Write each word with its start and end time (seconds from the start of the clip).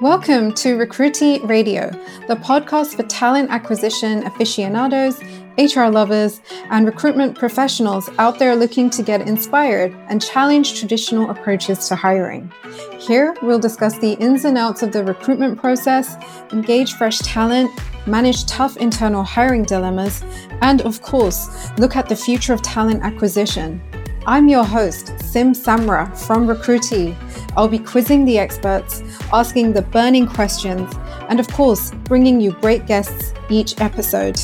Welcome 0.00 0.54
to 0.54 0.78
Recruitee 0.78 1.46
Radio, 1.46 1.90
the 2.26 2.34
podcast 2.34 2.96
for 2.96 3.02
talent 3.02 3.50
acquisition 3.50 4.26
aficionados, 4.26 5.22
HR 5.58 5.88
lovers, 5.90 6.40
and 6.70 6.86
recruitment 6.86 7.36
professionals 7.36 8.08
out 8.18 8.38
there 8.38 8.56
looking 8.56 8.88
to 8.88 9.02
get 9.02 9.28
inspired 9.28 9.94
and 10.08 10.22
challenge 10.22 10.78
traditional 10.78 11.28
approaches 11.28 11.86
to 11.88 11.96
hiring. 11.96 12.50
Here, 12.98 13.36
we'll 13.42 13.58
discuss 13.58 13.98
the 13.98 14.14
ins 14.14 14.46
and 14.46 14.56
outs 14.56 14.82
of 14.82 14.92
the 14.92 15.04
recruitment 15.04 15.60
process, 15.60 16.16
engage 16.50 16.94
fresh 16.94 17.18
talent, 17.18 17.70
manage 18.06 18.46
tough 18.46 18.78
internal 18.78 19.22
hiring 19.22 19.64
dilemmas, 19.64 20.24
and 20.62 20.80
of 20.80 21.02
course, 21.02 21.70
look 21.78 21.94
at 21.94 22.08
the 22.08 22.16
future 22.16 22.54
of 22.54 22.62
talent 22.62 23.02
acquisition. 23.02 23.82
I'm 24.26 24.48
your 24.48 24.64
host, 24.64 25.18
Sim 25.20 25.54
Samra 25.54 26.14
from 26.26 26.46
Recruitee. 26.46 27.16
I'll 27.56 27.68
be 27.68 27.78
quizzing 27.78 28.26
the 28.26 28.38
experts, 28.38 29.02
asking 29.32 29.72
the 29.72 29.80
burning 29.80 30.26
questions, 30.26 30.92
and 31.30 31.40
of 31.40 31.48
course, 31.48 31.92
bringing 32.04 32.38
you 32.38 32.52
great 32.52 32.86
guests 32.86 33.32
each 33.48 33.80
episode. 33.80 34.38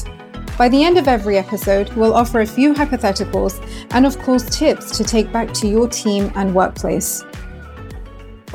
By 0.56 0.70
the 0.70 0.82
end 0.82 0.96
of 0.96 1.08
every 1.08 1.36
episode, 1.36 1.90
we'll 1.90 2.14
offer 2.14 2.40
a 2.40 2.46
few 2.46 2.72
hypotheticals 2.72 3.60
and, 3.90 4.06
of 4.06 4.18
course, 4.20 4.44
tips 4.44 4.96
to 4.96 5.04
take 5.04 5.30
back 5.30 5.52
to 5.52 5.68
your 5.68 5.88
team 5.88 6.32
and 6.36 6.54
workplace. 6.54 7.22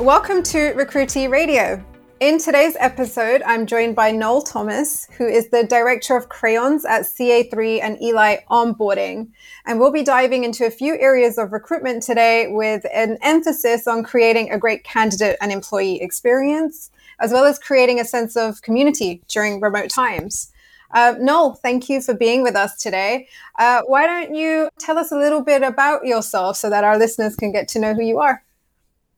Welcome 0.00 0.42
to 0.42 0.74
Recruitee 0.74 1.30
Radio. 1.30 1.84
In 2.22 2.38
today's 2.38 2.76
episode, 2.78 3.42
I'm 3.44 3.66
joined 3.66 3.96
by 3.96 4.12
Noel 4.12 4.42
Thomas, 4.42 5.08
who 5.18 5.26
is 5.26 5.48
the 5.48 5.64
Director 5.64 6.16
of 6.16 6.28
Crayons 6.28 6.84
at 6.84 7.02
CA3 7.02 7.82
and 7.82 8.00
Eli 8.00 8.36
Onboarding. 8.48 9.32
And 9.66 9.80
we'll 9.80 9.90
be 9.90 10.04
diving 10.04 10.44
into 10.44 10.64
a 10.64 10.70
few 10.70 10.96
areas 11.00 11.36
of 11.36 11.50
recruitment 11.52 12.04
today 12.04 12.46
with 12.46 12.86
an 12.94 13.18
emphasis 13.22 13.88
on 13.88 14.04
creating 14.04 14.52
a 14.52 14.58
great 14.58 14.84
candidate 14.84 15.36
and 15.40 15.50
employee 15.50 16.00
experience, 16.00 16.92
as 17.18 17.32
well 17.32 17.44
as 17.44 17.58
creating 17.58 17.98
a 17.98 18.04
sense 18.04 18.36
of 18.36 18.62
community 18.62 19.20
during 19.26 19.60
remote 19.60 19.90
times. 19.90 20.52
Uh, 20.92 21.16
Noel, 21.18 21.54
thank 21.54 21.88
you 21.88 22.00
for 22.00 22.14
being 22.14 22.44
with 22.44 22.54
us 22.54 22.76
today. 22.80 23.26
Uh, 23.58 23.82
why 23.88 24.06
don't 24.06 24.32
you 24.32 24.68
tell 24.78 24.96
us 24.96 25.10
a 25.10 25.18
little 25.18 25.42
bit 25.42 25.64
about 25.64 26.06
yourself 26.06 26.56
so 26.56 26.70
that 26.70 26.84
our 26.84 26.96
listeners 26.96 27.34
can 27.34 27.50
get 27.50 27.66
to 27.66 27.80
know 27.80 27.94
who 27.94 28.02
you 28.02 28.20
are? 28.20 28.44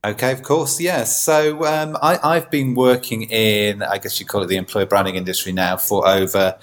Okay, 0.04 0.32
of 0.32 0.42
course, 0.42 0.78
yes. 0.82 1.22
So 1.22 1.64
um, 1.64 1.96
I, 2.02 2.34
have 2.34 2.50
been 2.50 2.74
working 2.74 3.22
in, 3.22 3.82
I 3.82 3.96
guess 3.96 4.20
you 4.20 4.26
call 4.26 4.42
it 4.42 4.48
the 4.48 4.56
employer 4.56 4.84
branding 4.84 5.16
industry 5.16 5.50
now 5.50 5.78
for 5.78 6.06
over 6.06 6.58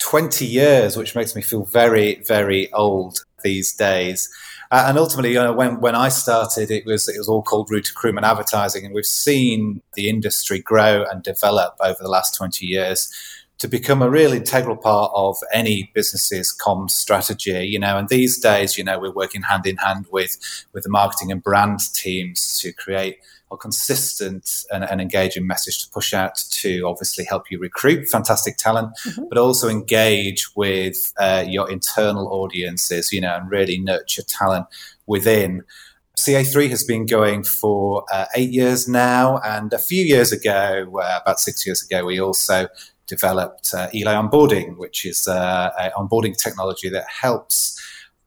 20 0.00 0.44
years, 0.44 0.94
which 0.94 1.14
makes 1.14 1.34
me 1.34 1.40
feel 1.40 1.64
very, 1.64 2.16
very 2.26 2.70
old 2.74 3.24
these 3.42 3.72
days. 3.72 4.28
Uh, 4.70 4.84
and 4.88 4.98
ultimately, 4.98 5.32
you 5.32 5.38
know, 5.38 5.54
when, 5.54 5.80
when 5.80 5.94
I 5.94 6.10
started, 6.10 6.70
it 6.70 6.84
was 6.84 7.08
it 7.08 7.16
was 7.16 7.28
all 7.28 7.42
called 7.42 7.70
route 7.70 7.88
recruitment 7.88 8.26
advertising, 8.26 8.84
and 8.84 8.94
we've 8.94 9.06
seen 9.06 9.80
the 9.94 10.10
industry 10.10 10.58
grow 10.58 11.04
and 11.10 11.22
develop 11.22 11.76
over 11.80 11.98
the 11.98 12.10
last 12.10 12.34
20 12.34 12.66
years 12.66 13.10
to 13.62 13.68
become 13.68 14.02
a 14.02 14.10
real 14.10 14.32
integral 14.32 14.76
part 14.76 15.12
of 15.14 15.36
any 15.52 15.88
business's 15.94 16.52
comms 16.52 16.90
strategy, 16.90 17.64
you 17.64 17.78
know, 17.78 17.96
and 17.96 18.08
these 18.08 18.40
days, 18.40 18.76
you 18.76 18.82
know, 18.82 18.98
we're 18.98 19.12
working 19.12 19.42
hand 19.42 19.66
in 19.66 19.76
hand 19.76 20.04
with 20.10 20.36
with 20.72 20.82
the 20.82 20.90
marketing 20.90 21.30
and 21.30 21.40
brand 21.40 21.78
teams 21.94 22.58
to 22.58 22.72
create 22.72 23.18
a 23.52 23.56
consistent 23.56 24.64
and, 24.72 24.82
and 24.82 25.00
engaging 25.00 25.46
message 25.46 25.84
to 25.84 25.90
push 25.90 26.12
out 26.12 26.34
to 26.50 26.82
obviously 26.82 27.24
help 27.24 27.52
you 27.52 27.60
recruit 27.60 28.08
fantastic 28.08 28.56
talent, 28.56 28.90
mm-hmm. 29.06 29.26
but 29.28 29.38
also 29.38 29.68
engage 29.68 30.48
with 30.56 31.12
uh, 31.20 31.44
your 31.46 31.70
internal 31.70 32.26
audiences, 32.32 33.12
you 33.12 33.20
know, 33.20 33.36
and 33.36 33.48
really 33.48 33.78
nurture 33.78 34.24
talent 34.24 34.66
within. 35.06 35.62
CA3 36.18 36.68
has 36.68 36.84
been 36.84 37.06
going 37.06 37.42
for 37.42 38.04
uh, 38.12 38.26
eight 38.34 38.50
years 38.50 38.88
now, 38.88 39.38
and 39.44 39.72
a 39.72 39.78
few 39.78 40.04
years 40.04 40.32
ago, 40.32 41.00
uh, 41.00 41.20
about 41.22 41.38
six 41.38 41.64
years 41.64 41.82
ago, 41.82 42.04
we 42.04 42.20
also 42.20 42.68
developed 43.06 43.70
uh, 43.74 43.88
Eli 43.94 44.14
Onboarding, 44.14 44.76
which 44.76 45.04
is 45.04 45.28
uh, 45.28 45.70
an 45.78 45.90
onboarding 45.96 46.36
technology 46.36 46.88
that 46.88 47.04
helps 47.08 47.80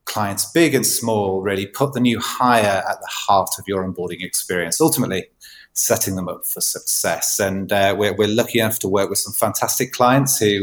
clients 0.05 0.51
big 0.51 0.75
and 0.75 0.85
small 0.85 1.41
really 1.41 1.65
put 1.65 1.93
the 1.93 1.99
new 1.99 2.19
hire 2.19 2.83
at 2.87 2.99
the 3.01 3.09
heart 3.09 3.49
of 3.57 3.65
your 3.67 3.83
onboarding 3.83 4.23
experience, 4.23 4.79
ultimately 4.79 5.25
setting 5.73 6.15
them 6.15 6.29
up 6.29 6.45
for 6.45 6.61
success. 6.61 7.39
And 7.39 7.71
uh, 7.71 7.95
we're, 7.97 8.13
we're, 8.13 8.27
lucky 8.27 8.59
enough 8.59 8.79
to 8.79 8.87
work 8.87 9.09
with 9.09 9.19
some 9.19 9.33
fantastic 9.33 9.91
clients 9.91 10.37
who 10.37 10.61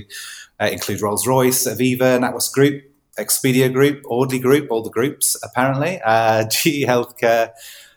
uh, 0.60 0.68
include 0.72 1.02
Rolls 1.02 1.26
Royce, 1.26 1.66
Aviva, 1.66 2.18
NatWest 2.18 2.52
Group, 2.52 2.84
Expedia 3.18 3.70
Group, 3.70 4.02
Audley 4.06 4.38
Group, 4.38 4.70
all 4.70 4.82
the 4.82 4.90
groups 4.90 5.36
apparently, 5.42 6.00
uh, 6.04 6.44
GE 6.48 6.84
Healthcare. 6.86 7.50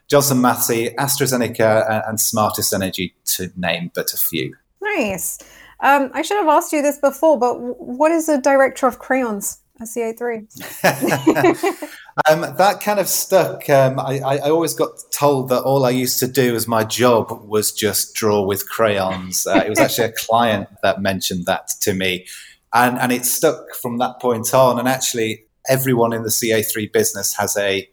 Johnson 0.08 0.40
Matthey, 0.40 0.94
AstraZeneca, 1.00 2.08
and 2.08 2.20
Smartest 2.20 2.74
Energy, 2.74 3.16
to 3.26 3.52
name 3.56 3.92
but 3.96 4.14
a 4.14 4.18
few. 4.18 4.56
Nice. 4.80 5.40
Um, 5.80 6.12
I 6.14 6.22
should 6.22 6.38
have 6.38 6.48
asked 6.48 6.72
you 6.72 6.82
this 6.82 6.98
before, 6.98 7.38
but 7.38 7.60
what 7.60 8.12
is 8.12 8.30
a 8.30 8.40
director 8.40 8.88
of 8.88 9.00
crayons 9.00 9.60
at 9.80 9.88
CA3? 9.88 10.48
um, 12.30 12.42
that 12.58 12.80
kind 12.82 13.00
of 13.00 13.08
stuck. 13.08 13.70
Um, 13.70 14.00
I, 14.00 14.20
I, 14.20 14.50
always 14.50 14.74
got 14.74 14.92
told 15.12 15.50
that 15.50 15.64
all 15.64 15.86
I 15.86 15.90
used 15.90 16.20
to 16.20 16.28
do 16.28 16.56
as 16.56 16.68
my 16.68 16.84
job 16.86 17.42
was 17.46 17.72
just 17.74 18.16
draw 18.16 18.42
with 18.42 18.70
crayons. 18.70 19.46
Uh, 19.46 19.64
it 19.66 19.70
was 19.70 19.80
actually 19.86 20.08
a 20.08 20.14
client 20.14 20.70
that 20.82 21.02
mentioned 21.02 21.46
that 21.46 21.70
to 21.82 21.94
me. 21.94 22.26
And, 22.74 22.98
and 22.98 23.12
it 23.12 23.26
stuck 23.26 23.76
from 23.76 23.98
that 23.98 24.20
point 24.22 24.54
on. 24.54 24.80
And 24.80 24.88
actually, 24.88 25.46
everyone 25.68 26.14
in 26.14 26.24
the 26.24 26.30
CA3 26.30 26.92
business 26.92 27.36
has 27.36 27.58
a, 27.58 27.90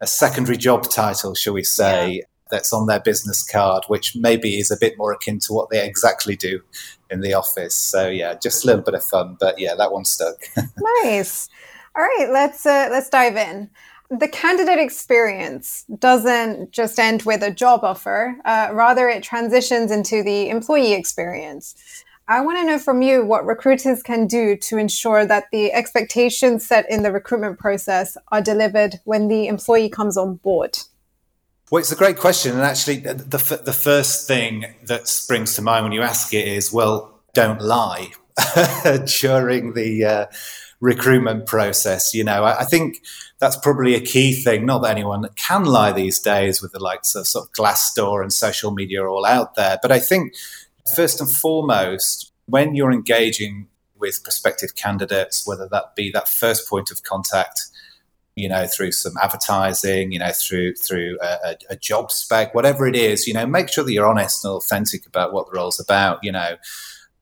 a 0.00 0.06
secondary 0.06 0.56
job 0.56 0.88
title, 0.88 1.34
shall 1.34 1.54
we 1.54 1.64
say, 1.64 2.12
yeah 2.12 2.22
that's 2.50 2.72
on 2.72 2.86
their 2.86 3.00
business 3.00 3.42
card, 3.42 3.84
which 3.88 4.14
maybe 4.16 4.58
is 4.58 4.70
a 4.70 4.76
bit 4.78 4.98
more 4.98 5.12
akin 5.12 5.38
to 5.40 5.52
what 5.52 5.70
they 5.70 5.84
exactly 5.84 6.36
do 6.36 6.60
in 7.10 7.20
the 7.20 7.34
office. 7.34 7.74
So 7.74 8.08
yeah, 8.08 8.34
just 8.34 8.64
a 8.64 8.66
little 8.66 8.82
bit 8.82 8.94
of 8.94 9.04
fun, 9.04 9.36
but 9.40 9.58
yeah, 9.58 9.74
that 9.74 9.92
one 9.92 10.04
stuck. 10.04 10.36
nice. 11.02 11.48
All 11.96 12.02
right, 12.02 12.28
let's 12.30 12.66
uh, 12.66 12.88
let's 12.90 13.08
dive 13.08 13.36
in. 13.36 13.70
The 14.10 14.28
candidate 14.28 14.78
experience 14.78 15.84
doesn't 15.98 16.70
just 16.70 16.98
end 16.98 17.22
with 17.22 17.42
a 17.42 17.50
job 17.50 17.84
offer; 17.84 18.36
uh, 18.44 18.70
rather, 18.72 19.08
it 19.08 19.22
transitions 19.22 19.90
into 19.90 20.22
the 20.22 20.50
employee 20.50 20.92
experience. 20.92 22.04
I 22.26 22.40
want 22.40 22.56
to 22.58 22.64
know 22.64 22.78
from 22.78 23.02
you 23.02 23.24
what 23.24 23.44
recruiters 23.44 24.02
can 24.02 24.26
do 24.26 24.56
to 24.56 24.78
ensure 24.78 25.26
that 25.26 25.50
the 25.52 25.70
expectations 25.72 26.66
set 26.66 26.90
in 26.90 27.02
the 27.02 27.12
recruitment 27.12 27.58
process 27.58 28.16
are 28.32 28.40
delivered 28.40 28.98
when 29.04 29.28
the 29.28 29.46
employee 29.46 29.90
comes 29.90 30.16
on 30.16 30.36
board. 30.36 30.78
Well, 31.74 31.80
it's 31.80 31.90
a 31.90 31.96
great 31.96 32.18
question, 32.18 32.52
and 32.52 32.60
actually, 32.60 32.98
the 32.98 33.14
the, 33.14 33.62
the 33.64 33.72
first 33.72 34.28
thing 34.28 34.76
that 34.84 35.08
springs 35.08 35.56
to 35.56 35.62
mind 35.62 35.82
when 35.82 35.90
you 35.90 36.02
ask 36.02 36.32
it 36.32 36.46
is, 36.46 36.72
well, 36.72 37.20
don't 37.32 37.60
lie 37.60 38.12
during 39.20 39.74
the 39.74 40.04
uh, 40.04 40.26
recruitment 40.78 41.46
process. 41.46 42.14
You 42.14 42.22
know, 42.22 42.44
I, 42.44 42.60
I, 42.60 42.64
think 42.64 43.02
that's 43.40 43.56
probably 43.56 43.96
a 43.96 44.00
key 44.00 44.34
thing. 44.34 44.66
Not 44.66 44.82
that 44.82 44.92
anyone 44.92 45.28
can 45.34 45.64
lie 45.64 45.90
these 45.90 46.20
days 46.20 46.62
with 46.62 46.70
the 46.70 46.78
likes 46.78 47.16
of 47.16 47.26
sort 47.26 47.48
of 47.48 47.52
Glassdoor 47.54 48.22
and 48.22 48.32
social 48.32 48.70
media 48.70 49.04
all 49.04 49.26
out 49.26 49.56
there, 49.56 49.80
but 49.82 49.90
I 49.90 49.98
think 49.98 50.32
first 50.94 51.20
and 51.20 51.28
foremost, 51.28 52.30
when 52.46 52.76
you're 52.76 52.92
engaging 52.92 53.66
with 53.98 54.22
prospective 54.22 54.76
candidates, 54.76 55.44
whether 55.44 55.66
that 55.72 55.96
be 55.96 56.12
that 56.12 56.28
first 56.28 56.70
point 56.70 56.92
of 56.92 57.02
contact 57.02 57.62
you 58.36 58.48
know, 58.48 58.66
through 58.66 58.92
some 58.92 59.14
advertising, 59.22 60.10
you 60.10 60.18
know, 60.18 60.32
through 60.32 60.74
through 60.74 61.18
a, 61.22 61.56
a, 61.70 61.76
job 61.76 62.10
spec, 62.10 62.54
whatever 62.54 62.86
it 62.86 62.96
is, 62.96 63.26
you 63.26 63.34
know, 63.34 63.46
make 63.46 63.68
sure 63.68 63.84
that 63.84 63.92
you're 63.92 64.06
honest 64.06 64.44
and 64.44 64.52
authentic 64.52 65.06
about 65.06 65.32
what 65.32 65.46
the 65.46 65.56
role's 65.56 65.78
about, 65.78 66.18
you 66.22 66.32
know. 66.32 66.56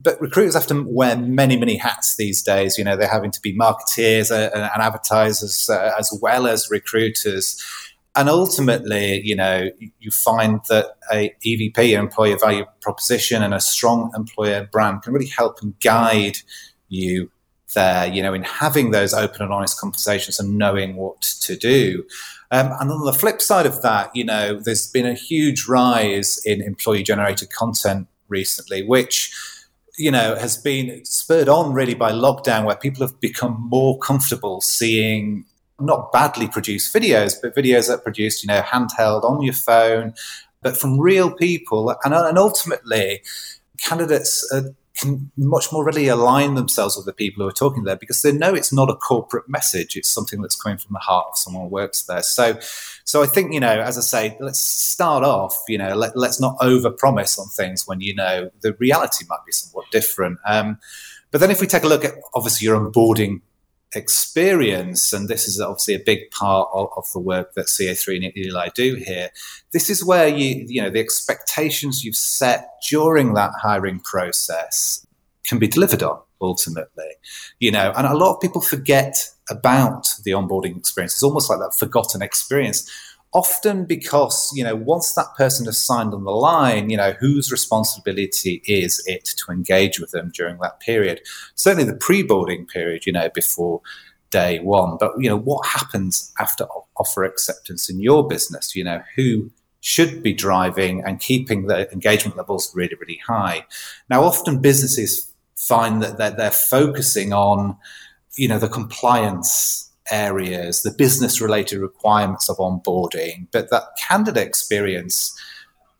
But 0.01 0.19
recruiters 0.19 0.55
have 0.55 0.67
to 0.67 0.83
wear 0.85 1.15
many, 1.15 1.55
many 1.55 1.77
hats 1.77 2.17
these 2.17 2.41
days. 2.41 2.77
You 2.77 2.83
know, 2.83 2.97
they're 2.97 3.07
having 3.07 3.31
to 3.31 3.41
be 3.41 3.55
marketeers 3.55 4.31
uh, 4.31 4.49
and 4.53 4.81
advertisers 4.81 5.69
uh, 5.69 5.93
as 5.97 6.17
well 6.21 6.47
as 6.47 6.69
recruiters. 6.69 7.63
And 8.15 8.27
ultimately, 8.27 9.21
you 9.23 9.35
know, 9.35 9.69
you 9.99 10.11
find 10.11 10.61
that 10.69 10.97
a 11.11 11.33
EVP, 11.45 11.97
employer 11.97 12.37
value 12.37 12.65
proposition, 12.81 13.41
and 13.41 13.53
a 13.53 13.59
strong 13.59 14.11
employer 14.15 14.67
brand 14.71 15.03
can 15.03 15.13
really 15.13 15.27
help 15.29 15.61
and 15.61 15.79
guide 15.79 16.37
you 16.89 17.31
there, 17.73 18.07
you 18.07 18.21
know, 18.21 18.33
in 18.33 18.43
having 18.43 18.91
those 18.91 19.13
open 19.13 19.41
and 19.41 19.53
honest 19.53 19.79
conversations 19.79 20.39
and 20.39 20.57
knowing 20.57 20.95
what 20.95 21.21
to 21.21 21.55
do. 21.55 22.05
Um, 22.51 22.71
and 22.79 22.91
on 22.91 23.05
the 23.05 23.13
flip 23.13 23.41
side 23.41 23.65
of 23.65 23.81
that, 23.81 24.15
you 24.15 24.23
know, 24.23 24.59
there's 24.59 24.87
been 24.87 25.05
a 25.05 25.13
huge 25.13 25.67
rise 25.67 26.39
in 26.45 26.61
employee 26.61 27.03
generated 27.03 27.51
content 27.51 28.07
recently, 28.29 28.83
which 28.83 29.33
you 29.97 30.09
know 30.09 30.35
has 30.35 30.57
been 30.57 31.03
spurred 31.05 31.47
on 31.47 31.73
really 31.73 31.93
by 31.93 32.11
lockdown 32.11 32.65
where 32.65 32.75
people 32.75 33.05
have 33.05 33.19
become 33.19 33.55
more 33.69 33.97
comfortable 33.99 34.59
seeing 34.59 35.45
not 35.79 36.11
badly 36.11 36.47
produced 36.47 36.93
videos 36.93 37.35
but 37.41 37.55
videos 37.55 37.87
that 37.87 37.95
are 37.95 38.01
produced 38.01 38.43
you 38.43 38.47
know 38.47 38.61
handheld 38.61 39.23
on 39.23 39.41
your 39.41 39.53
phone 39.53 40.13
but 40.61 40.75
from 40.75 40.99
real 40.99 41.31
people 41.31 41.95
and, 42.03 42.13
and 42.13 42.37
ultimately 42.37 43.21
candidates 43.77 44.49
are 44.51 44.73
can 45.03 45.31
much 45.37 45.71
more 45.71 45.85
readily 45.85 46.07
align 46.07 46.55
themselves 46.55 46.97
with 46.97 47.05
the 47.05 47.13
people 47.13 47.43
who 47.43 47.49
are 47.49 47.53
talking 47.53 47.83
there 47.83 47.95
because 47.95 48.21
they 48.21 48.31
know 48.31 48.53
it's 48.53 48.73
not 48.73 48.89
a 48.89 48.95
corporate 48.95 49.47
message. 49.47 49.95
It's 49.95 50.09
something 50.09 50.41
that's 50.41 50.55
coming 50.55 50.77
from 50.77 50.93
the 50.93 50.99
heart 50.99 51.27
of 51.29 51.37
someone 51.37 51.63
who 51.63 51.69
works 51.69 52.03
there. 52.03 52.23
So, 52.23 52.59
so 53.03 53.21
I 53.21 53.27
think, 53.27 53.53
you 53.53 53.59
know, 53.59 53.81
as 53.81 53.97
I 53.97 54.01
say, 54.01 54.37
let's 54.39 54.59
start 54.59 55.23
off, 55.23 55.55
you 55.67 55.77
know, 55.77 55.95
let, 55.95 56.15
us 56.15 56.41
not 56.41 56.57
over 56.61 56.89
promise 56.89 57.37
on 57.37 57.47
things 57.49 57.87
when, 57.87 58.01
you 58.01 58.15
know, 58.15 58.49
the 58.61 58.73
reality 58.73 59.25
might 59.29 59.45
be 59.45 59.51
somewhat 59.51 59.91
different. 59.91 60.39
Um, 60.45 60.79
but 61.31 61.39
then 61.39 61.51
if 61.51 61.61
we 61.61 61.67
take 61.67 61.83
a 61.83 61.87
look 61.87 62.05
at 62.05 62.13
obviously 62.33 62.65
your 62.65 62.79
onboarding 62.79 63.41
experience, 63.95 65.13
and 65.13 65.27
this 65.27 65.47
is 65.47 65.59
obviously 65.59 65.93
a 65.93 65.99
big 65.99 66.31
part 66.31 66.69
of, 66.73 66.89
of, 66.97 67.05
the 67.13 67.19
work 67.19 67.53
that 67.53 67.67
CA3 67.67 68.25
and 68.25 68.37
Eli 68.37 68.69
do 68.73 68.95
here. 68.95 69.29
This 69.71 69.89
is 69.89 70.03
where 70.03 70.27
you, 70.27 70.65
you 70.67 70.81
know, 70.81 70.89
the 70.89 70.99
expectations 70.99 72.03
you've 72.03 72.15
set 72.15 72.69
during 72.89 73.33
that 73.33 73.51
hiring 73.61 73.99
process 73.99 75.05
can 75.45 75.59
be 75.59 75.67
delivered 75.67 76.03
on 76.03 76.19
ultimately. 76.41 77.11
You 77.59 77.71
know, 77.71 77.93
and 77.95 78.05
a 78.05 78.15
lot 78.15 78.35
of 78.35 78.41
people 78.41 78.61
forget 78.61 79.29
about 79.49 80.07
the 80.23 80.31
onboarding 80.31 80.77
experience. 80.77 81.13
It's 81.13 81.23
almost 81.23 81.49
like 81.49 81.59
that 81.59 81.75
forgotten 81.75 82.21
experience 82.21 82.89
often 83.33 83.85
because 83.85 84.51
you 84.53 84.63
know 84.63 84.75
once 84.75 85.13
that 85.13 85.27
person 85.35 85.65
has 85.65 85.77
signed 85.77 86.13
on 86.13 86.23
the 86.23 86.31
line 86.31 86.89
you 86.89 86.97
know 86.97 87.13
whose 87.19 87.51
responsibility 87.51 88.61
is 88.67 89.03
it 89.07 89.25
to 89.25 89.51
engage 89.51 89.99
with 89.99 90.11
them 90.11 90.31
during 90.33 90.57
that 90.59 90.79
period? 90.79 91.21
Certainly 91.55 91.91
the 91.91 91.97
pre-boarding 91.97 92.65
period 92.65 93.05
you 93.05 93.13
know 93.13 93.29
before 93.33 93.81
day 94.29 94.59
one. 94.59 94.97
But 94.99 95.11
you 95.17 95.29
know 95.29 95.37
what 95.37 95.65
happens 95.65 96.33
after 96.39 96.65
offer 96.97 97.23
acceptance 97.23 97.89
in 97.89 97.99
your 97.99 98.27
business? 98.27 98.75
You 98.75 98.83
know 98.83 99.01
who 99.15 99.51
should 99.81 100.23
be 100.23 100.33
driving 100.33 101.03
and 101.05 101.19
keeping 101.19 101.67
the 101.67 101.91
engagement 101.91 102.37
levels 102.37 102.71
really 102.75 102.95
really 102.95 103.19
high? 103.25 103.65
Now 104.09 104.23
often 104.23 104.61
businesses 104.61 105.31
find 105.55 106.01
that 106.03 106.17
they're, 106.17 106.31
they're 106.31 106.51
focusing 106.51 107.33
on 107.33 107.77
you 108.35 108.47
know 108.47 108.59
the 108.59 108.69
compliance 108.69 109.89
areas, 110.11 110.83
the 110.83 110.91
business 110.91 111.41
related 111.41 111.79
requirements 111.79 112.49
of 112.49 112.57
onboarding, 112.57 113.47
but 113.51 113.69
that 113.69 113.83
candidate 114.07 114.47
experience 114.47 115.37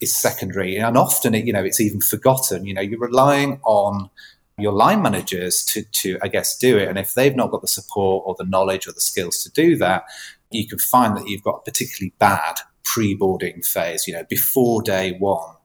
is 0.01 0.15
secondary. 0.15 0.77
And 0.77 0.97
often, 0.97 1.33
you 1.33 1.53
know, 1.53 1.63
it's 1.63 1.79
even 1.79 2.01
forgotten. 2.01 2.65
You 2.65 2.73
know, 2.73 2.81
you're 2.81 3.00
relying 3.00 3.59
on 3.63 4.09
your 4.57 4.73
line 4.73 5.01
managers 5.01 5.63
to, 5.65 5.83
to, 5.83 6.17
I 6.21 6.27
guess, 6.27 6.57
do 6.57 6.77
it. 6.77 6.88
And 6.88 7.00
if 7.00 7.13
they've 7.13 7.35
not 7.35 7.51
got 7.51 7.61
the 7.61 7.67
support 7.67 8.23
or 8.25 8.35
the 8.38 8.45
knowledge 8.45 8.88
or 8.88 8.91
the 8.91 9.01
skills 9.01 9.41
to 9.44 9.51
do 9.51 9.77
that, 9.77 10.03
you 10.51 10.67
can 10.67 10.79
find 10.79 11.17
that 11.17 11.27
you've 11.27 11.44
got 11.44 11.59
a 11.59 11.61
particularly 11.61 12.13
bad 12.19 12.59
pre-boarding 12.83 13.61
phase, 13.61 14.07
you 14.07 14.13
know, 14.13 14.23
before 14.29 14.81
day 14.83 15.15
one. 15.17 15.56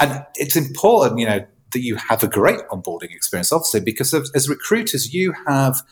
And 0.00 0.24
it's 0.34 0.56
important, 0.56 1.20
you 1.20 1.26
know, 1.26 1.44
that 1.72 1.80
you 1.80 1.96
have 1.96 2.22
a 2.22 2.28
great 2.28 2.60
onboarding 2.70 3.14
experience, 3.14 3.52
obviously, 3.52 3.80
because 3.80 4.14
as 4.14 4.48
recruiters, 4.48 5.12
you 5.12 5.34
have 5.46 5.82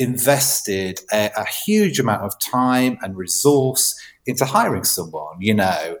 invested 0.00 1.00
a, 1.12 1.30
a, 1.36 1.44
huge 1.44 2.00
amount 2.00 2.22
of 2.22 2.38
time 2.40 2.98
and 3.02 3.16
resource 3.16 4.00
into 4.26 4.44
hiring 4.44 4.84
someone, 4.84 5.36
you 5.40 5.54
know. 5.54 5.98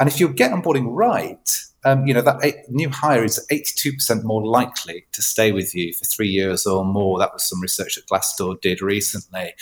And 0.00 0.08
if 0.08 0.18
you 0.18 0.28
get 0.32 0.52
onboarding 0.52 0.86
right, 0.88 1.50
um, 1.84 2.06
you 2.06 2.14
know, 2.14 2.22
that 2.22 2.44
eight, 2.44 2.56
new 2.68 2.88
hire 2.88 3.24
is 3.24 3.44
82% 3.50 4.24
more 4.24 4.44
likely 4.44 5.04
to 5.12 5.22
stay 5.22 5.52
with 5.52 5.74
you 5.74 5.92
for 5.92 6.04
three 6.04 6.28
years 6.28 6.66
or 6.66 6.84
more. 6.84 7.18
That 7.18 7.32
was 7.32 7.48
some 7.48 7.60
research 7.60 7.96
that 7.96 8.06
Glassdoor 8.06 8.60
did 8.60 8.80
recently. 8.80 9.54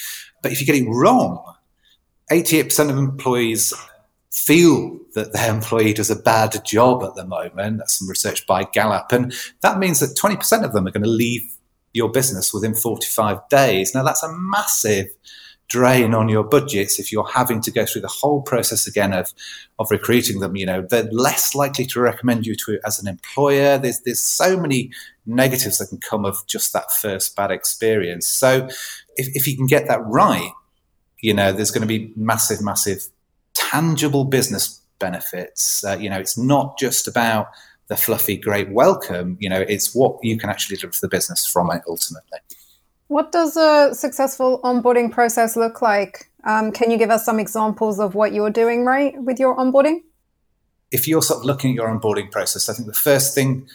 But 0.43 0.53
if 0.53 0.61
you 0.61 0.67
get 0.67 0.77
it 0.77 0.89
wrong, 0.89 1.43
88% 2.31 2.91
of 2.91 2.97
employees 2.99 3.75
feel 4.31 4.99
that 5.15 5.33
their 5.33 5.53
employee 5.53 5.93
does 5.93 6.11
a 6.11 6.17
bad 6.17 6.65
job 6.65 7.03
at 7.03 7.17
the 7.17 7.27
moment. 7.27 7.79
That's 7.79 7.99
some 7.99 8.09
research 8.09 8.47
by 8.47 8.65
Gallup. 8.65 9.11
And 9.11 9.35
that 9.63 9.79
means 9.79 10.01
that 10.01 10.17
20% 10.17 10.65
of 10.65 10.73
them 10.73 10.87
are 10.87 10.93
going 10.93 11.03
to 11.03 11.09
leave 11.09 11.43
your 11.93 12.11
business 12.11 12.53
within 12.53 12.75
45 12.75 13.49
days. 13.49 13.95
Now, 13.95 14.03
that's 14.03 14.23
a 14.23 14.33
massive 14.33 15.09
drain 15.69 16.15
on 16.15 16.29
your 16.29 16.43
budgets 16.43 16.99
if 16.99 17.13
you're 17.13 17.29
having 17.29 17.61
to 17.61 17.71
go 17.71 17.87
through 17.87 18.03
the 18.03 18.09
whole 18.09 18.43
process 18.43 18.89
again 18.89 19.13
of, 19.13 19.33
of 19.79 19.91
recruiting 19.91 20.41
them. 20.41 20.57
You 20.57 20.67
know, 20.67 20.83
they're 20.83 21.09
less 21.13 21.55
likely 21.55 21.87
to 21.87 22.01
recommend 22.01 22.45
you 22.45 22.57
to 22.67 22.81
as 22.85 23.01
an 23.01 23.09
employer. 23.09 23.79
There's, 23.79 24.01
there's 24.01 24.21
so 24.21 24.61
many 24.61 24.91
negatives 25.27 25.79
that 25.79 25.87
can 25.87 25.99
come 25.99 26.25
of 26.25 26.45
just 26.47 26.73
that 26.73 26.91
first 26.93 27.37
bad 27.37 27.53
experience. 27.53 28.27
So 28.27 28.69
if, 29.17 29.29
if 29.37 29.47
you 29.47 29.57
can 29.57 29.67
get 29.67 29.87
that 29.87 30.01
right, 30.05 30.51
you 31.21 31.33
know, 31.33 31.53
there's 31.53 31.71
going 31.71 31.83
to 31.83 31.89
be 31.89 32.13
massive, 32.17 32.63
massive 32.63 33.09
tangible 33.55 34.25
business 34.25 34.81
benefits. 34.99 35.85
Uh, 35.85 35.97
you 35.99 36.11
know, 36.11 36.19
it's 36.19 36.37
not 36.37 36.79
just 36.79 37.07
about 37.07 37.49
the 37.91 37.97
fluffy, 37.97 38.37
great 38.37 38.71
welcome. 38.71 39.37
You 39.41 39.51
know, 39.51 39.61
it's 39.61 39.95
what 39.95 40.17
you 40.23 40.39
can 40.39 40.49
actually 40.49 40.77
do 40.77 40.89
for 40.91 41.01
the 41.01 41.09
business 41.09 41.45
from 41.45 41.71
it 41.73 41.83
ultimately. 41.89 42.39
What 43.09 43.33
does 43.33 43.57
a 43.57 43.93
successful 43.93 44.61
onboarding 44.63 45.11
process 45.11 45.57
look 45.57 45.83
like? 45.83 46.31
Um, 46.45 46.71
can 46.71 46.93
you 46.93 46.97
give 46.97 47.11
us 47.11 47.25
some 47.25 47.41
examples 47.41 47.99
of 47.99 48.15
what 48.15 48.33
you're 48.33 48.51
doing 48.51 48.85
right 48.85 49.21
with 49.21 49.41
your 49.41 49.57
onboarding? 49.57 50.03
If 50.93 51.09
you're 51.09 51.21
sort 51.21 51.41
of 51.41 51.45
looking 51.45 51.73
at 51.73 51.75
your 51.75 51.89
onboarding 51.89 52.31
process, 52.31 52.69
I 52.69 52.75
think 52.75 52.87
the 52.87 52.95
first 52.95 53.35
thing 53.35 53.69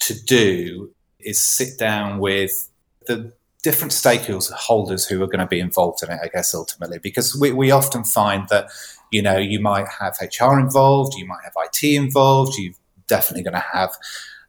to 0.00 0.20
do 0.20 0.90
is 1.20 1.40
sit 1.40 1.78
down 1.78 2.18
with 2.18 2.68
the 3.06 3.32
different 3.62 3.92
stakeholders 3.92 5.08
who 5.08 5.22
are 5.22 5.26
going 5.26 5.38
to 5.38 5.46
be 5.46 5.60
involved 5.60 6.02
in 6.02 6.10
it, 6.10 6.18
I 6.24 6.28
guess, 6.28 6.54
ultimately, 6.54 6.98
because 6.98 7.36
we, 7.36 7.52
we 7.52 7.70
often 7.70 8.02
find 8.02 8.48
that, 8.48 8.70
you 9.12 9.22
know, 9.22 9.36
you 9.36 9.60
might 9.60 9.86
have 10.00 10.16
HR 10.20 10.58
involved, 10.58 11.14
you 11.16 11.26
might 11.26 11.44
have 11.44 11.52
IT 11.56 11.84
involved, 11.84 12.56
you've 12.56 12.80
definitely 13.10 13.42
going 13.42 13.60
to 13.60 13.66
have 13.72 13.90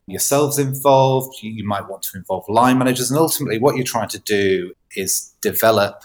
yourselves 0.07 0.57
involved. 0.57 1.35
You, 1.41 1.65
might 1.65 1.89
want 1.89 2.03
to 2.03 2.17
involve 2.17 2.45
line 2.47 2.77
managers. 2.77 3.11
And 3.11 3.19
ultimately, 3.19 3.59
what 3.59 3.75
you're 3.75 3.83
trying 3.83 4.09
to 4.09 4.19
do 4.19 4.73
is 4.95 5.33
develop 5.41 6.03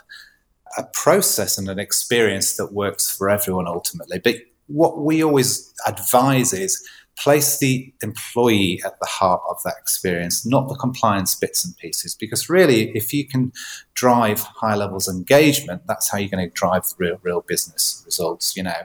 a 0.76 0.84
process 0.84 1.58
and 1.58 1.68
an 1.68 1.78
experience 1.78 2.56
that 2.56 2.72
works 2.72 3.14
for 3.14 3.30
everyone 3.30 3.68
ultimately. 3.68 4.18
But 4.18 4.36
what 4.66 4.98
we 4.98 5.22
always 5.22 5.72
advise 5.86 6.52
is 6.52 6.84
place 7.18 7.58
the 7.58 7.92
employee 8.02 8.80
at 8.84 8.98
the 9.00 9.06
heart 9.06 9.40
of 9.48 9.56
that 9.64 9.74
experience, 9.80 10.44
not 10.44 10.68
the 10.68 10.74
compliance 10.74 11.34
bits 11.34 11.64
and 11.64 11.76
pieces. 11.78 12.14
Because 12.14 12.50
really, 12.50 12.90
if 12.94 13.12
you 13.12 13.26
can 13.26 13.52
drive 13.94 14.40
high 14.40 14.74
levels 14.74 15.08
of 15.08 15.16
engagement, 15.16 15.82
that's 15.86 16.10
how 16.10 16.18
you're 16.18 16.28
going 16.28 16.46
to 16.46 16.54
drive 16.54 16.84
real, 16.98 17.18
real 17.22 17.40
business 17.40 18.02
results, 18.04 18.56
you 18.56 18.62
know. 18.62 18.82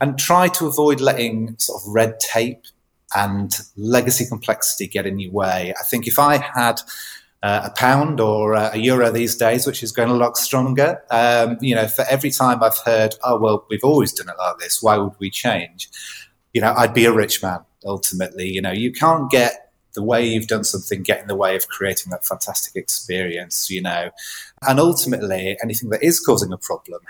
And 0.00 0.18
try 0.18 0.48
to 0.48 0.66
avoid 0.66 1.00
letting 1.00 1.56
sort 1.58 1.82
of 1.82 1.88
red 1.88 2.20
tape 2.20 2.64
and 3.14 3.52
legacy 3.76 4.26
complexity 4.26 4.86
get 4.86 5.06
in 5.06 5.18
your 5.18 5.32
way. 5.32 5.74
I 5.78 5.82
think 5.84 6.06
if 6.06 6.18
I 6.18 6.38
had 6.38 6.80
uh, 7.42 7.62
a 7.64 7.70
pound 7.70 8.20
or 8.20 8.54
uh, 8.54 8.70
a 8.72 8.78
euro 8.78 9.10
these 9.10 9.36
days, 9.36 9.66
which 9.66 9.82
is 9.82 9.92
going 9.92 10.10
a 10.10 10.14
lot 10.14 10.36
stronger, 10.36 11.02
um, 11.10 11.56
you 11.60 11.74
know, 11.74 11.88
for 11.88 12.04
every 12.10 12.30
time 12.30 12.62
I've 12.62 12.78
heard, 12.84 13.14
oh, 13.24 13.38
well, 13.38 13.66
we've 13.70 13.84
always 13.84 14.12
done 14.12 14.28
it 14.28 14.38
like 14.38 14.58
this, 14.58 14.82
why 14.82 14.98
would 14.98 15.14
we 15.18 15.30
change? 15.30 15.88
You 16.52 16.60
know, 16.60 16.74
I'd 16.76 16.94
be 16.94 17.04
a 17.04 17.12
rich 17.12 17.42
man 17.42 17.60
ultimately. 17.84 18.48
You 18.48 18.60
know, 18.60 18.72
you 18.72 18.92
can't 18.92 19.30
get 19.30 19.70
the 19.94 20.02
way 20.02 20.24
you've 20.24 20.46
done 20.46 20.64
something 20.64 21.02
get 21.02 21.20
in 21.20 21.26
the 21.26 21.34
way 21.34 21.56
of 21.56 21.68
creating 21.68 22.10
that 22.10 22.24
fantastic 22.24 22.76
experience, 22.76 23.70
you 23.70 23.82
know. 23.82 24.10
And 24.68 24.78
ultimately, 24.78 25.56
anything 25.62 25.90
that 25.90 26.02
is 26.02 26.20
causing 26.20 26.52
a 26.52 26.58
problem, 26.58 27.00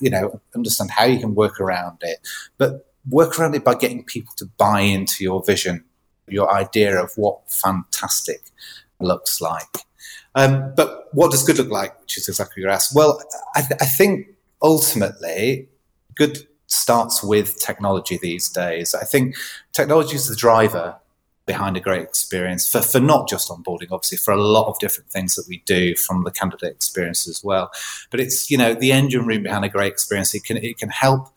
you 0.00 0.10
know, 0.10 0.40
understand 0.54 0.90
how 0.90 1.04
you 1.04 1.20
can 1.20 1.34
work 1.34 1.60
around 1.60 1.98
it. 2.00 2.26
But 2.58 2.86
work 3.08 3.38
around 3.38 3.54
it 3.54 3.64
by 3.64 3.74
getting 3.74 4.04
people 4.04 4.32
to 4.36 4.46
buy 4.58 4.80
into 4.80 5.24
your 5.24 5.42
vision, 5.44 5.84
your 6.28 6.52
idea 6.52 7.02
of 7.02 7.12
what 7.16 7.40
fantastic 7.50 8.50
looks 9.00 9.40
like. 9.40 9.84
Um, 10.34 10.72
but 10.76 11.08
what 11.12 11.30
does 11.30 11.44
good 11.44 11.58
look 11.58 11.70
like, 11.70 12.00
which 12.00 12.18
is 12.18 12.28
exactly 12.28 12.62
your 12.62 12.70
asked. 12.70 12.94
Well, 12.94 13.22
I, 13.54 13.60
th- 13.60 13.80
I 13.80 13.86
think 13.86 14.28
ultimately, 14.62 15.68
good 16.16 16.46
starts 16.66 17.22
with 17.22 17.58
technology 17.60 18.18
these 18.20 18.48
days. 18.48 18.94
I 18.94 19.04
think 19.04 19.36
technology 19.72 20.16
is 20.16 20.26
the 20.26 20.34
driver 20.34 20.96
behind 21.46 21.76
a 21.76 21.80
great 21.80 22.02
experience 22.02 22.66
for, 22.66 22.80
for 22.80 23.00
not 23.00 23.28
just 23.28 23.50
onboarding, 23.50 23.88
obviously, 23.90 24.16
for 24.16 24.32
a 24.32 24.42
lot 24.42 24.66
of 24.68 24.78
different 24.78 25.10
things 25.10 25.34
that 25.34 25.44
we 25.46 25.62
do 25.66 25.94
from 25.94 26.24
the 26.24 26.30
candidate 26.30 26.72
experience 26.72 27.28
as 27.28 27.42
well. 27.44 27.70
But 28.10 28.20
it's, 28.20 28.50
you 28.50 28.56
know, 28.56 28.74
the 28.74 28.92
engine 28.92 29.26
room 29.26 29.42
behind 29.42 29.64
a 29.64 29.68
great 29.68 29.92
experience. 29.92 30.34
It 30.34 30.44
can, 30.44 30.56
it 30.56 30.78
can 30.78 30.88
help 30.88 31.28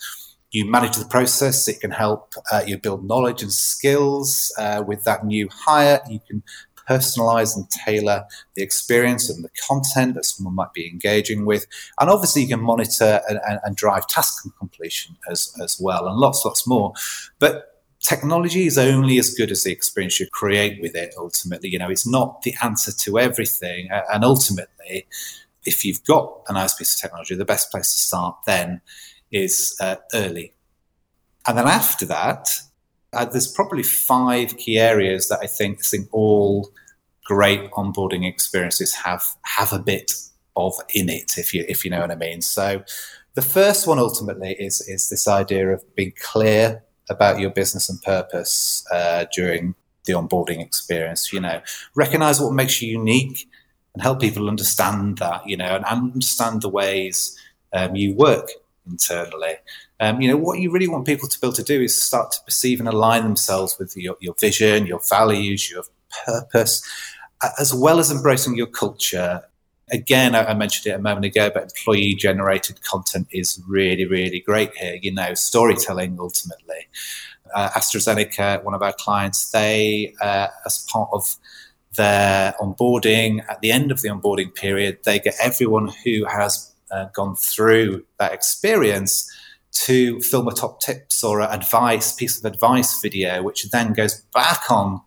you 0.58 0.66
manage 0.66 0.98
the 0.98 1.06
process. 1.06 1.68
It 1.68 1.80
can 1.82 1.92
help 1.92 2.34
uh, 2.52 2.64
you 2.66 2.80
build 2.80 3.08
knowledge 3.08 3.44
and 3.44 3.54
skills 3.54 4.52
uh, 4.58 4.84
with 4.86 5.04
that 5.04 5.24
new 5.24 5.48
hire. 5.52 6.02
You 6.10 6.20
can 6.28 6.42
personalize 6.90 7.56
and 7.56 7.70
tailor 7.70 8.26
the 8.56 8.64
experience 8.64 9.30
and 9.30 9.44
the 9.44 9.50
content 9.68 10.16
that 10.16 10.26
someone 10.26 10.56
might 10.56 10.74
be 10.74 10.90
engaging 10.90 11.46
with. 11.46 11.68
And 12.00 12.10
obviously, 12.10 12.42
you 12.42 12.48
can 12.48 12.62
monitor 12.62 13.22
and, 13.30 13.40
and, 13.48 13.60
and 13.64 13.76
drive 13.76 14.08
task 14.08 14.44
completion 14.58 15.16
as, 15.30 15.54
as 15.62 15.78
well, 15.80 16.08
and 16.08 16.18
lots, 16.18 16.44
lots 16.44 16.66
more. 16.66 16.94
But 17.38 17.84
technology 18.00 18.66
is 18.66 18.80
only 18.80 19.20
as 19.20 19.36
good 19.36 19.52
as 19.52 19.64
the 19.64 19.72
experience 19.72 20.20
you 20.20 20.28
create 20.32 20.80
with 20.80 20.96
it 20.96 21.16
ultimately 21.18 21.68
you 21.68 21.80
know 21.80 21.90
it's 21.90 22.08
not 22.08 22.44
the 22.44 22.56
answer 22.64 22.92
to 22.92 23.18
everything 23.18 23.90
and 23.92 24.24
ultimately 24.24 25.08
if 25.66 25.84
you've 25.84 26.04
got 26.04 26.42
a 26.48 26.54
nice 26.54 26.76
piece 26.76 26.94
of 26.94 27.02
technology 27.02 27.34
the 27.34 27.44
best 27.44 27.72
place 27.72 27.92
to 27.92 27.98
start 27.98 28.36
then 28.46 28.80
is 29.32 29.76
uh, 29.82 29.96
early. 30.14 30.54
And 31.48 31.58
then 31.58 31.68
after 31.68 32.06
that, 32.06 32.50
uh, 33.14 33.26
there's 33.26 33.48
probably 33.48 33.84
five 33.84 34.58
key 34.58 34.78
areas 34.78 35.30
that 35.30 35.40
I 35.42 35.48
think, 35.48 35.84
think 35.84 36.08
all 36.12 36.72
great 37.24 37.70
onboarding 37.72 38.26
experiences 38.26 38.94
have 38.94 39.24
have 39.44 39.74
a 39.74 39.80
bit 39.80 40.14
of 40.56 40.74
in 40.94 41.10
it, 41.10 41.38
if 41.38 41.54
you 41.54 41.66
if 41.68 41.84
you 41.84 41.92
know 41.92 42.02
what 42.02 42.12
I 42.12 42.16
mean. 42.16 42.42
So 42.42 42.84
the 43.36 43.42
first 43.42 43.88
one 43.88 44.00
ultimately 44.00 44.54
is 44.60 44.82
is 44.88 45.10
this 45.10 45.28
idea 45.28 45.70
of 45.70 45.84
being 45.96 46.14
clear 46.22 46.84
about 47.10 47.40
your 47.40 47.50
business 47.50 47.90
and 47.90 48.02
purpose 48.02 48.86
uh, 48.92 49.26
during 49.34 49.76
the 50.06 50.14
onboarding 50.14 50.62
experience. 50.62 51.32
You 51.32 51.42
know, 51.42 51.62
recognize 51.96 52.40
what 52.42 52.54
makes 52.54 52.82
you 52.82 52.92
unique 52.92 53.50
and 53.94 54.02
help 54.02 54.20
people 54.20 54.50
understand 54.50 55.18
that. 55.20 55.48
You 55.48 55.58
know, 55.58 55.76
and 55.76 55.86
understand 55.86 56.62
the 56.62 56.70
ways 56.70 57.38
um, 57.74 57.96
you 57.96 58.14
work 58.14 58.50
internally. 58.90 59.56
Um, 60.00 60.22
you 60.22 60.30
know, 60.30 60.38
what 60.38 60.60
you 60.60 60.72
really 60.72 60.88
want 60.88 61.06
people 61.06 61.28
to 61.28 61.40
be 61.40 61.48
able 61.48 61.56
to 61.56 61.64
do 61.64 61.82
is 61.82 62.02
start 62.02 62.32
to 62.32 62.38
perceive 62.46 62.80
and 62.80 62.88
align 62.88 63.24
themselves 63.24 63.78
with 63.80 63.96
your, 63.96 64.16
your 64.20 64.36
vision, 64.40 64.86
your 64.86 65.02
values, 65.10 65.70
your 65.70 65.84
purpose, 66.26 66.82
as 67.60 67.74
well 67.74 68.00
as 68.00 68.12
embracing 68.12 68.56
your 68.56 68.68
culture. 68.68 69.42
Again, 69.92 70.36
I, 70.36 70.54
mentioned 70.54 70.92
it 70.92 70.96
a 70.96 71.02
moment 71.02 71.26
ago, 71.26 71.50
but 71.54 71.64
employee 71.64 72.14
generated 72.14 72.82
content 72.84 73.28
is 73.32 73.62
really, 73.68 74.06
really 74.06 74.42
great 74.42 74.76
here. 74.76 75.00
You 75.02 75.14
know, 75.14 75.34
storytelling 75.34 76.18
ultimately. 76.20 76.88
Uh, 77.56 77.70
AstraZeneca, 77.70 78.64
one 78.66 78.74
of 78.74 78.84
our 78.84 78.92
clients, 78.92 79.52
they, 79.52 80.14
uh, 80.22 80.48
as 80.66 80.86
part 80.92 81.10
of 81.14 81.38
their 81.96 82.54
onboarding, 82.60 83.44
at 83.50 83.62
the 83.62 83.72
end 83.72 83.92
of 83.92 84.02
the 84.02 84.10
onboarding 84.10 84.54
period, 84.54 85.00
they 85.04 85.20
get 85.20 85.36
everyone 85.42 85.92
who 86.04 86.26
has 86.26 86.74
uh, 86.92 87.06
gone 87.14 87.36
through 87.36 88.06
that 88.20 88.34
experience 88.34 89.32
to 89.72 90.20
film 90.22 90.48
a 90.48 90.52
top 90.52 90.80
tips 90.82 91.24
or 91.24 91.42
an 91.42 91.50
advice 91.52 92.14
piece 92.14 92.38
of 92.38 92.46
advice 92.46 93.00
video, 93.02 93.44
which 93.44 93.70
then 93.70 93.94
goes 93.94 94.22
back 94.34 94.72
on 94.72 95.02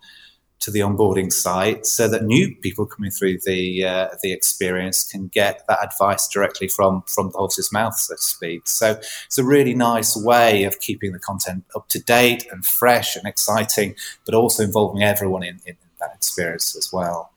to 0.60 0.70
the 0.70 0.80
onboarding 0.80 1.32
site 1.32 1.86
so 1.86 2.06
that 2.06 2.22
new 2.22 2.54
people 2.56 2.84
coming 2.84 3.10
through 3.10 3.38
the 3.46 3.82
uh, 3.82 4.08
the 4.22 4.30
experience 4.30 5.10
can 5.10 5.28
get 5.28 5.62
that 5.68 5.82
advice 5.82 6.28
directly 6.28 6.68
from 6.68 7.02
from 7.06 7.30
the 7.30 7.38
horse's 7.38 7.72
mouth, 7.72 7.94
so 7.96 8.14
to 8.14 8.20
speak. 8.20 8.68
So 8.68 9.00
it's 9.24 9.38
a 9.38 9.44
really 9.44 9.74
nice 9.74 10.16
way 10.16 10.64
of 10.64 10.78
keeping 10.80 11.12
the 11.12 11.18
content 11.18 11.64
up 11.74 11.88
to 11.88 11.98
date 11.98 12.46
and 12.52 12.64
fresh 12.64 13.16
and 13.16 13.26
exciting, 13.26 13.94
but 14.26 14.34
also 14.34 14.62
involving 14.62 15.02
everyone 15.02 15.42
in, 15.42 15.60
in 15.64 15.76
that 15.98 16.12
experience 16.14 16.76
as 16.76 16.92
well. 16.92 17.32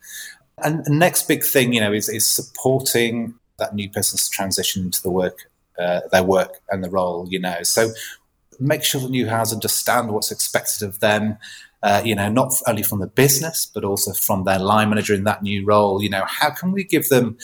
And 0.57 0.85
the 0.85 0.93
next 0.93 1.27
big 1.27 1.43
thing, 1.43 1.73
you 1.73 1.81
know, 1.81 1.93
is, 1.93 2.09
is 2.09 2.27
supporting 2.27 3.35
that 3.60 3.75
new 3.75 3.89
person's 3.89 4.29
transition 4.29 4.91
to 4.91 5.01
the 5.01 5.12
work, 5.12 5.50
uh, 5.79 6.01
their 6.12 6.24
work 6.24 6.60
and 6.69 6.83
the 6.83 6.89
role. 6.89 7.27
You 7.29 7.39
know, 7.39 7.63
so 7.63 7.91
make 8.60 8.83
sure 8.83 9.01
the 9.01 9.10
new 9.10 9.27
hires 9.29 9.53
understand 9.53 10.12
what's 10.12 10.31
expected 10.31 10.88
of 10.88 11.00
them. 11.00 11.38
Uh, 11.81 12.01
you 12.05 12.15
know, 12.15 12.29
not 12.29 12.53
only 12.65 12.81
from 12.81 13.00
the 13.00 13.07
business 13.07 13.65
but 13.65 13.83
also 13.83 14.13
from 14.13 14.45
their 14.45 14.60
line 14.60 14.89
manager 14.89 15.13
in 15.13 15.25
that 15.25 15.43
new 15.43 15.65
role. 15.65 16.01
You 16.01 16.10
know, 16.10 16.24
how 16.25 16.50
can 16.50 16.72
we 16.72 16.86
give 16.86 17.10
them 17.10 17.38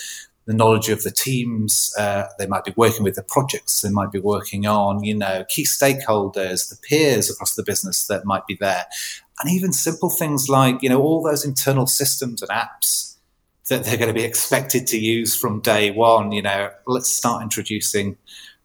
the 0.50 0.56
knowledge 0.56 0.89
of 0.89 1.04
the 1.04 1.12
teams 1.12 1.94
uh, 2.00 2.25
they 2.39 2.48
might 2.48 2.63
be 2.63 2.74
working 2.75 3.04
with, 3.04 3.13
the 3.13 3.22
projects 3.22 3.82
they 3.82 3.89
might 3.92 4.12
be 4.12 4.18
working 4.18 4.66
on, 4.66 5.04
you 5.04 5.16
know, 5.16 5.46
key 5.48 5.63
stakeholders, 5.63 6.70
the 6.70 6.78
peers 6.88 7.30
across 7.30 7.54
the 7.54 7.62
business 7.62 8.08
that 8.08 8.25
might 8.25 8.48
be 8.48 8.58
there, 8.60 8.86
and 9.39 9.54
even 9.54 9.72
simple 9.72 10.10
things 10.10 10.50
like, 10.50 10.82
you 10.82 10.89
know, 10.89 11.00
all 11.00 11.22
those 11.22 11.46
internal 11.46 11.86
systems 11.86 12.42
and 12.42 12.50
apps 12.50 13.09
that 13.70 13.84
they're 13.84 13.98
going 13.98 14.14
to 14.14 14.20
be 14.20 14.24
expected 14.26 14.86
to 14.88 15.00
use 15.00 15.36
from 15.36 15.62
day 15.62 15.92
one. 15.92 16.32
You 16.32 16.42
know, 16.42 16.72
let's 16.86 17.14
start 17.14 17.44
introducing 17.44 18.18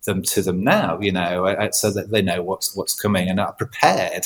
them 0.05 0.23
to 0.23 0.43
them 0.43 0.65
now. 0.65 0.99
You 1.01 1.13
know, 1.13 1.47
uh, 1.47 1.53
uh, 1.53 1.71
so 1.71 1.91
that 1.93 2.11
they 2.11 2.23
know 2.23 2.43
what's 2.43 2.75
what's 2.77 2.99
coming 2.99 3.29
and 3.29 3.39
are 3.39 3.53
prepared 3.53 4.25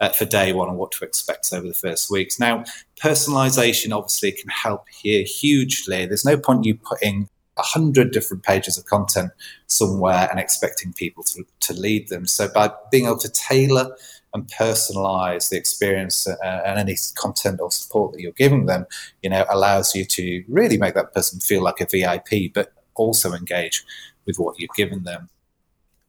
uh, 0.00 0.08
for 0.10 0.24
day 0.24 0.52
one 0.52 0.68
and 0.68 0.78
what 0.78 0.92
to 0.92 1.04
expect 1.04 1.52
over 1.52 1.66
the 1.66 1.74
first 1.74 2.10
weeks. 2.10 2.40
Now, 2.40 2.64
personalization 3.00 3.94
obviously 3.96 4.32
can 4.32 4.48
help 4.48 4.86
here 4.88 5.24
hugely. 5.24 6.06
There's 6.06 6.24
no 6.24 6.36
point 6.36 6.64
you 6.64 6.76
putting 6.76 7.28
a 7.58 7.62
hundred 7.62 8.12
different 8.12 8.42
pages 8.42 8.78
of 8.78 8.86
content 8.86 9.30
somewhere 9.66 10.28
and 10.30 10.40
expecting 10.40 10.92
people 10.92 11.22
to, 11.24 11.44
to 11.60 11.74
lead 11.74 12.08
them. 12.08 12.26
So 12.26 12.48
by 12.48 12.72
being 12.90 13.04
able 13.04 13.18
to 13.18 13.30
tailor 13.30 13.94
and 14.34 14.46
personalize 14.48 15.50
the 15.50 15.56
experience 15.56 16.26
uh, 16.26 16.62
and 16.64 16.78
any 16.78 16.96
content 17.16 17.60
or 17.60 17.70
support 17.70 18.12
that 18.12 18.20
you're 18.20 18.32
giving 18.32 18.66
them, 18.66 18.86
you 19.22 19.30
know, 19.30 19.44
allows 19.50 19.94
you 19.94 20.04
to 20.04 20.44
really 20.48 20.78
make 20.78 20.94
that 20.94 21.12
person 21.12 21.40
feel 21.40 21.62
like 21.62 21.80
a 21.80 21.86
VIP, 21.86 22.52
but 22.54 22.72
also 22.94 23.32
engage 23.32 23.84
with 24.26 24.36
what 24.36 24.58
you've 24.58 24.74
given 24.76 25.02
them. 25.04 25.28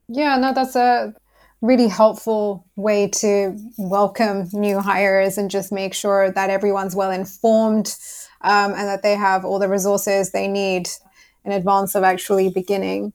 Yeah, 0.07 0.37
no, 0.37 0.53
that's 0.53 0.75
a 0.75 1.13
really 1.61 1.87
helpful 1.87 2.65
way 2.75 3.07
to 3.07 3.57
welcome 3.77 4.49
new 4.51 4.79
hires 4.79 5.37
and 5.37 5.49
just 5.49 5.71
make 5.71 5.93
sure 5.93 6.29
that 6.31 6.49
everyone's 6.49 6.95
well 6.95 7.11
informed 7.11 7.95
um, 8.41 8.73
and 8.73 8.87
that 8.87 9.01
they 9.01 9.15
have 9.15 9.45
all 9.45 9.59
the 9.59 9.69
resources 9.69 10.31
they 10.31 10.47
need 10.47 10.89
in 11.45 11.53
advance 11.53 11.95
of 11.95 12.03
actually 12.03 12.49
beginning 12.49 13.13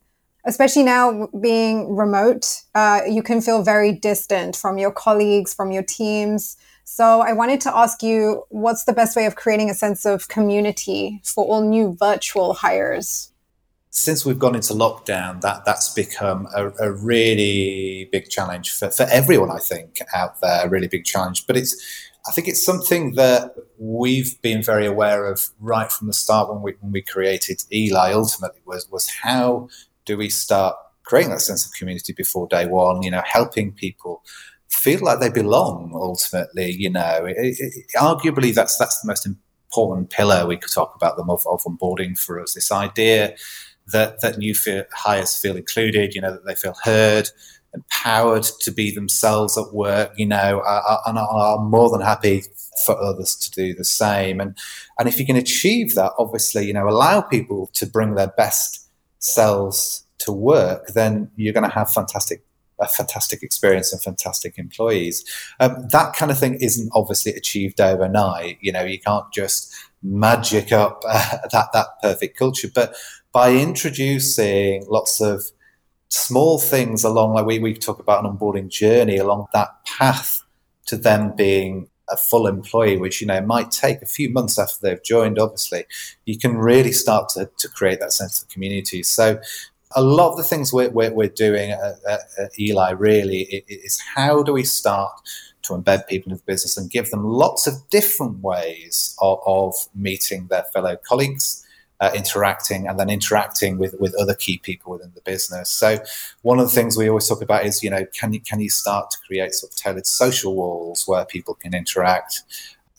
especially 0.48 0.82
now 0.82 1.28
being 1.40 1.94
remote, 1.94 2.62
uh, 2.74 3.02
you 3.06 3.22
can 3.22 3.40
feel 3.42 3.62
very 3.62 3.92
distant 3.92 4.56
from 4.56 4.78
your 4.78 4.90
colleagues, 4.90 5.52
from 5.52 5.70
your 5.70 5.82
teams. 5.82 6.56
So 6.84 7.20
I 7.20 7.34
wanted 7.34 7.60
to 7.60 7.76
ask 7.76 8.02
you, 8.02 8.44
what's 8.48 8.84
the 8.84 8.94
best 8.94 9.14
way 9.14 9.26
of 9.26 9.36
creating 9.36 9.68
a 9.68 9.74
sense 9.74 10.06
of 10.06 10.28
community 10.28 11.20
for 11.22 11.44
all 11.44 11.60
new 11.60 11.94
virtual 12.00 12.54
hires? 12.54 13.30
Since 13.90 14.24
we've 14.24 14.38
gone 14.38 14.54
into 14.54 14.72
lockdown, 14.72 15.42
that 15.42 15.66
that's 15.66 15.92
become 15.92 16.48
a, 16.54 16.70
a 16.80 16.92
really 16.92 18.08
big 18.10 18.30
challenge 18.30 18.70
for, 18.70 18.90
for 18.90 19.06
everyone, 19.10 19.50
I 19.50 19.58
think, 19.58 20.00
out 20.14 20.40
there, 20.40 20.64
a 20.64 20.68
really 20.68 20.88
big 20.88 21.04
challenge. 21.04 21.46
But 21.46 21.58
it's 21.58 21.76
I 22.26 22.32
think 22.32 22.48
it's 22.48 22.64
something 22.64 23.14
that 23.14 23.54
we've 23.78 24.40
been 24.42 24.62
very 24.62 24.86
aware 24.86 25.24
of 25.24 25.48
right 25.60 25.90
from 25.90 26.08
the 26.08 26.12
start 26.12 26.52
when 26.52 26.62
we 26.62 26.74
when 26.80 26.92
we 26.92 27.02
created 27.02 27.64
Eli. 27.72 28.12
Ultimately, 28.12 28.60
was 28.66 28.88
was 28.90 29.08
how 29.08 29.68
do 30.08 30.16
we 30.16 30.30
start 30.30 30.74
creating 31.04 31.30
that 31.30 31.40
sense 31.40 31.66
of 31.66 31.72
community 31.74 32.14
before 32.14 32.48
day 32.48 32.66
one? 32.66 33.02
You 33.02 33.10
know, 33.10 33.22
helping 33.24 33.72
people 33.72 34.24
feel 34.70 35.00
like 35.00 35.20
they 35.20 35.28
belong. 35.28 35.92
Ultimately, 35.94 36.72
you 36.72 36.90
know, 36.90 37.26
it, 37.26 37.36
it, 37.38 37.86
arguably 37.96 38.54
that's 38.54 38.76
that's 38.78 39.00
the 39.00 39.06
most 39.06 39.26
important 39.26 40.08
pillar 40.08 40.46
we 40.46 40.56
could 40.56 40.72
talk 40.72 40.94
about 40.96 41.18
them 41.18 41.28
of, 41.28 41.46
of 41.46 41.62
onboarding 41.64 42.18
for 42.18 42.40
us. 42.40 42.54
This 42.54 42.72
idea 42.72 43.36
that 43.88 44.22
that 44.22 44.38
new 44.38 44.54
hires 44.92 45.36
feel 45.36 45.56
included. 45.56 46.14
You 46.14 46.22
know, 46.22 46.32
that 46.32 46.46
they 46.46 46.54
feel 46.54 46.74
heard 46.82 47.28
empowered 47.74 48.44
to 48.60 48.72
be 48.72 48.90
themselves 48.90 49.58
at 49.58 49.74
work, 49.74 50.10
you 50.16 50.24
know, 50.24 50.62
and 51.06 51.18
are, 51.18 51.28
are, 51.28 51.58
more 51.58 51.90
than 51.90 52.00
happy 52.00 52.42
for 52.86 52.98
others 52.98 53.36
to 53.36 53.50
do 53.50 53.74
the 53.74 53.84
same. 53.84 54.40
And 54.40 54.56
and 54.98 55.06
if 55.06 55.20
you 55.20 55.26
can 55.26 55.36
achieve 55.36 55.94
that, 55.96 56.12
obviously, 56.18 56.66
you 56.66 56.72
know, 56.72 56.88
allow 56.88 57.20
people 57.20 57.68
to 57.74 57.86
bring 57.86 58.14
their 58.14 58.32
best 58.38 58.87
selves 59.32 60.04
to 60.18 60.32
work, 60.32 60.88
then 60.88 61.30
you're 61.36 61.52
going 61.52 61.68
to 61.68 61.74
have 61.74 61.90
fantastic 61.90 62.42
a 62.80 62.86
fantastic 62.86 63.42
experience 63.42 63.92
and 63.92 64.00
fantastic 64.00 64.56
employees. 64.56 65.24
Um, 65.58 65.88
that 65.90 66.14
kind 66.14 66.30
of 66.30 66.38
thing 66.38 66.54
isn't 66.60 66.90
obviously 66.94 67.32
achieved 67.32 67.80
overnight. 67.80 68.58
You 68.60 68.72
know, 68.72 68.84
you 68.84 69.00
can't 69.00 69.24
just 69.32 69.74
magic 70.02 70.72
up 70.72 71.02
uh, 71.08 71.38
that 71.52 71.68
that 71.72 71.86
perfect 72.02 72.38
culture, 72.38 72.68
but 72.72 72.94
by 73.32 73.52
introducing 73.52 74.84
lots 74.88 75.20
of 75.20 75.44
small 76.08 76.58
things 76.58 77.04
along, 77.04 77.34
like 77.34 77.46
we 77.46 77.58
we 77.58 77.74
talk 77.74 77.98
about 77.98 78.24
an 78.24 78.30
onboarding 78.30 78.68
journey 78.68 79.16
along 79.16 79.46
that 79.52 79.84
path 79.84 80.42
to 80.86 80.96
them 80.96 81.34
being 81.36 81.88
a 82.10 82.16
full 82.16 82.46
employee, 82.46 82.96
which 82.96 83.20
you 83.20 83.26
know 83.26 83.40
might 83.40 83.70
take 83.70 84.02
a 84.02 84.06
few 84.06 84.30
months 84.30 84.58
after 84.58 84.78
they've 84.80 85.02
joined. 85.02 85.38
Obviously, 85.38 85.84
you 86.26 86.38
can 86.38 86.56
really 86.56 86.92
start 86.92 87.28
to, 87.30 87.50
to 87.58 87.68
create 87.68 88.00
that 88.00 88.12
sense 88.12 88.42
of 88.42 88.48
community. 88.48 89.02
So, 89.02 89.40
a 89.96 90.02
lot 90.02 90.32
of 90.32 90.36
the 90.36 90.44
things 90.44 90.72
we're, 90.72 90.90
we're, 90.90 91.12
we're 91.12 91.28
doing 91.28 91.70
at, 91.70 91.96
at, 92.08 92.20
Eli 92.58 92.90
really 92.90 93.64
is 93.68 94.00
how 94.14 94.42
do 94.42 94.52
we 94.52 94.64
start 94.64 95.12
to 95.62 95.74
embed 95.74 96.06
people 96.06 96.30
in 96.32 96.38
the 96.38 96.44
business 96.44 96.76
and 96.76 96.90
give 96.90 97.10
them 97.10 97.24
lots 97.24 97.66
of 97.66 97.74
different 97.90 98.40
ways 98.40 99.16
of, 99.20 99.40
of 99.46 99.74
meeting 99.94 100.46
their 100.48 100.64
fellow 100.72 100.96
colleagues 100.96 101.64
uh, 102.00 102.10
interacting 102.14 102.86
and 102.86 102.98
then 102.98 103.10
interacting 103.10 103.78
with, 103.78 103.94
with 103.98 104.14
other 104.20 104.34
key 104.34 104.58
people 104.58 104.92
within 104.92 105.12
the 105.14 105.20
business. 105.22 105.70
So 105.70 105.98
one 106.42 106.58
of 106.58 106.66
the 106.66 106.74
things 106.74 106.96
we 106.96 107.08
always 107.08 107.28
talk 107.28 107.42
about 107.42 107.66
is, 107.66 107.82
you 107.82 107.90
know, 107.90 108.06
can 108.14 108.32
you, 108.32 108.40
can 108.40 108.60
you 108.60 108.70
start 108.70 109.10
to 109.10 109.18
create 109.26 109.54
sort 109.54 109.72
of 109.72 109.76
tailored 109.76 110.06
social 110.06 110.54
walls 110.54 111.04
where 111.06 111.24
people 111.24 111.54
can 111.54 111.74
interact? 111.74 112.42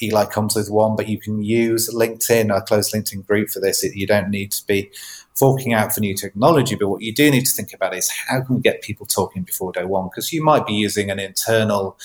Eli 0.01 0.25
comes 0.25 0.55
with 0.55 0.69
one, 0.69 0.95
but 0.95 1.09
you 1.09 1.19
can 1.19 1.43
use 1.43 1.93
LinkedIn, 1.93 2.55
a 2.55 2.61
closed 2.61 2.93
LinkedIn 2.93 3.25
group 3.27 3.49
for 3.49 3.59
this. 3.59 3.83
You 3.83 4.07
don't 4.07 4.29
need 4.29 4.51
to 4.51 4.65
be 4.65 4.91
forking 5.35 5.73
out 5.73 5.93
for 5.93 5.99
new 5.99 6.15
technology, 6.15 6.75
but 6.75 6.89
what 6.89 7.01
you 7.01 7.13
do 7.13 7.29
need 7.29 7.45
to 7.45 7.51
think 7.51 7.73
about 7.73 7.95
is 7.95 8.09
how 8.09 8.41
can 8.41 8.55
we 8.55 8.61
get 8.61 8.81
people 8.81 9.05
talking 9.05 9.43
before 9.43 9.71
day 9.71 9.85
one? 9.85 10.05
Because 10.05 10.31
you 10.31 10.43
might 10.43 10.65
be 10.65 10.73
using 10.73 11.09
an 11.09 11.19
internal 11.19 11.97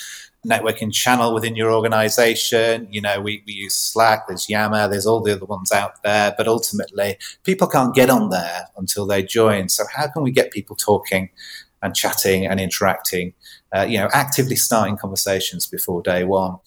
networking 0.44 0.92
channel 0.92 1.34
within 1.34 1.56
your 1.56 1.72
organization. 1.72 2.88
You 2.90 3.00
know, 3.00 3.20
we, 3.20 3.42
we 3.46 3.52
use 3.52 3.74
Slack, 3.74 4.28
there's 4.28 4.48
Yammer, 4.48 4.88
there's 4.88 5.06
all 5.06 5.22
the 5.22 5.32
other 5.32 5.46
ones 5.46 5.72
out 5.72 6.02
there, 6.02 6.34
but 6.36 6.46
ultimately 6.46 7.18
people 7.44 7.66
can't 7.66 7.94
get 7.94 8.10
on 8.10 8.30
there 8.30 8.68
until 8.76 9.06
they 9.06 9.22
join. 9.22 9.68
So 9.68 9.84
how 9.94 10.08
can 10.08 10.22
we 10.22 10.30
get 10.30 10.50
people 10.50 10.76
talking 10.76 11.30
and 11.82 11.94
chatting 11.94 12.46
and 12.46 12.60
interacting, 12.60 13.34
uh, 13.74 13.86
you 13.88 13.98
know, 13.98 14.08
actively 14.12 14.56
starting 14.56 14.96
conversations 14.96 15.66
before 15.66 16.02
day 16.02 16.24
one? 16.24 16.58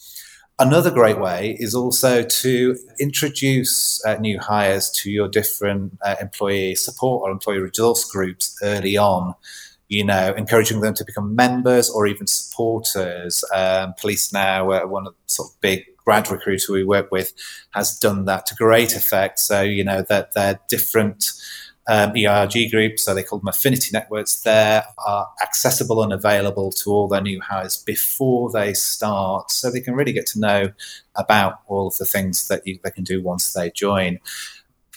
Another 0.60 0.90
great 0.90 1.20
way 1.20 1.56
is 1.60 1.76
also 1.76 2.24
to 2.24 2.76
introduce 3.00 4.04
uh, 4.06 4.16
new 4.16 4.40
hires 4.40 4.90
to 4.90 5.12
your 5.12 5.28
different 5.28 5.96
uh, 6.04 6.16
employee 6.20 6.74
support 6.74 7.22
or 7.22 7.32
employee 7.32 7.60
resource 7.60 8.04
groups 8.06 8.58
early 8.64 8.98
on. 8.98 9.36
You 9.90 10.06
know, 10.06 10.34
encouraging 10.36 10.82
them 10.82 10.94
to 10.96 11.06
become 11.06 11.36
members 11.36 11.90
or 11.90 12.08
even 12.08 12.28
supporters. 12.28 13.44
Um, 13.54 13.94
Police 14.00 14.34
Now, 14.34 14.72
uh, 14.72 14.86
one 14.86 15.08
of 15.08 15.14
the 15.14 15.20
sort 15.32 15.52
of 15.52 15.62
big 15.62 15.86
grad 16.04 16.30
recruiter 16.32 16.72
we 16.74 16.84
work 16.84 17.12
with, 17.12 17.34
has 17.72 17.98
done 17.98 18.26
that 18.26 18.46
to 18.46 18.56
great 18.56 18.96
effect. 18.96 19.40
So, 19.40 19.62
you 19.62 19.84
know, 19.84 20.02
that 20.04 20.34
they're 20.34 20.60
different 20.70 21.32
um, 21.88 22.14
ERG 22.18 22.70
groups, 22.70 23.06
so 23.06 23.14
they 23.14 23.24
call 23.24 23.40
them 23.40 23.48
affinity 23.48 23.90
networks, 23.94 24.42
there 24.42 24.84
are 25.06 25.30
accessible 25.42 26.04
and 26.04 26.12
available 26.12 26.72
to 26.72 26.92
all 26.92 27.08
their 27.08 27.22
new 27.22 27.40
hires 27.40 27.78
before 27.78 28.52
they 28.52 28.74
start, 28.74 29.52
so 29.52 29.72
they 29.72 29.80
can 29.80 29.96
really 29.96 30.12
get 30.12 30.26
to 30.28 30.40
know 30.40 30.72
about 31.16 31.62
all 31.68 31.88
of 31.88 31.98
the 31.98 32.06
things 32.06 32.48
that 32.50 32.68
you, 32.68 32.78
they 32.84 32.92
can 32.92 33.06
do 33.06 33.22
once 33.22 33.54
they 33.54 33.72
join. 33.72 34.20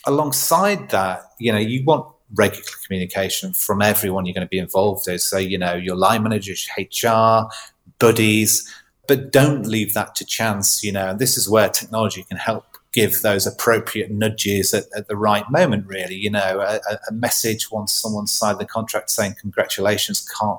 Alongside 0.04 0.90
that, 0.90 1.22
you 1.38 1.52
know, 1.52 1.58
you 1.58 1.84
want 1.84 2.06
regular 2.34 2.64
communication 2.84 3.52
from 3.52 3.82
everyone 3.82 4.26
you're 4.26 4.34
going 4.34 4.46
to 4.46 4.48
be 4.48 4.58
involved 4.58 5.08
in. 5.08 5.18
So, 5.18 5.38
you 5.38 5.58
know, 5.58 5.74
your 5.74 5.96
line 5.96 6.22
managers, 6.22 6.68
HR, 6.78 7.50
buddies, 7.98 8.68
but 9.06 9.32
don't 9.32 9.66
leave 9.66 9.94
that 9.94 10.14
to 10.16 10.24
chance, 10.24 10.84
you 10.84 10.92
know, 10.92 11.10
and 11.10 11.18
this 11.18 11.36
is 11.36 11.48
where 11.48 11.68
technology 11.68 12.22
can 12.22 12.36
help 12.36 12.64
give 12.92 13.22
those 13.22 13.46
appropriate 13.46 14.10
nudges 14.10 14.74
at, 14.74 14.84
at 14.96 15.08
the 15.08 15.16
right 15.16 15.44
moment, 15.50 15.86
really. 15.86 16.16
You 16.16 16.30
know, 16.30 16.60
a, 16.60 16.80
a, 17.08 17.12
message 17.12 17.70
once 17.70 17.92
someone's 17.92 18.32
signed 18.32 18.58
the 18.58 18.64
contract 18.64 19.10
saying, 19.10 19.36
Congratulations, 19.40 20.26
can't 20.40 20.58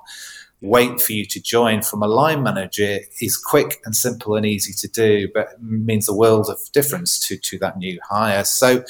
wait 0.62 1.02
for 1.02 1.14
you 1.14 1.26
to 1.26 1.42
join 1.42 1.82
from 1.82 2.04
a 2.04 2.08
line 2.08 2.44
manager 2.44 3.00
is 3.20 3.36
quick 3.36 3.82
and 3.84 3.96
simple 3.96 4.36
and 4.36 4.46
easy 4.46 4.74
to 4.74 4.88
do, 4.88 5.28
but 5.34 5.62
means 5.62 6.08
a 6.08 6.14
world 6.14 6.48
of 6.50 6.60
difference 6.72 7.20
to, 7.28 7.38
to 7.38 7.58
that 7.58 7.78
new 7.78 8.00
hire. 8.08 8.44
So 8.44 8.84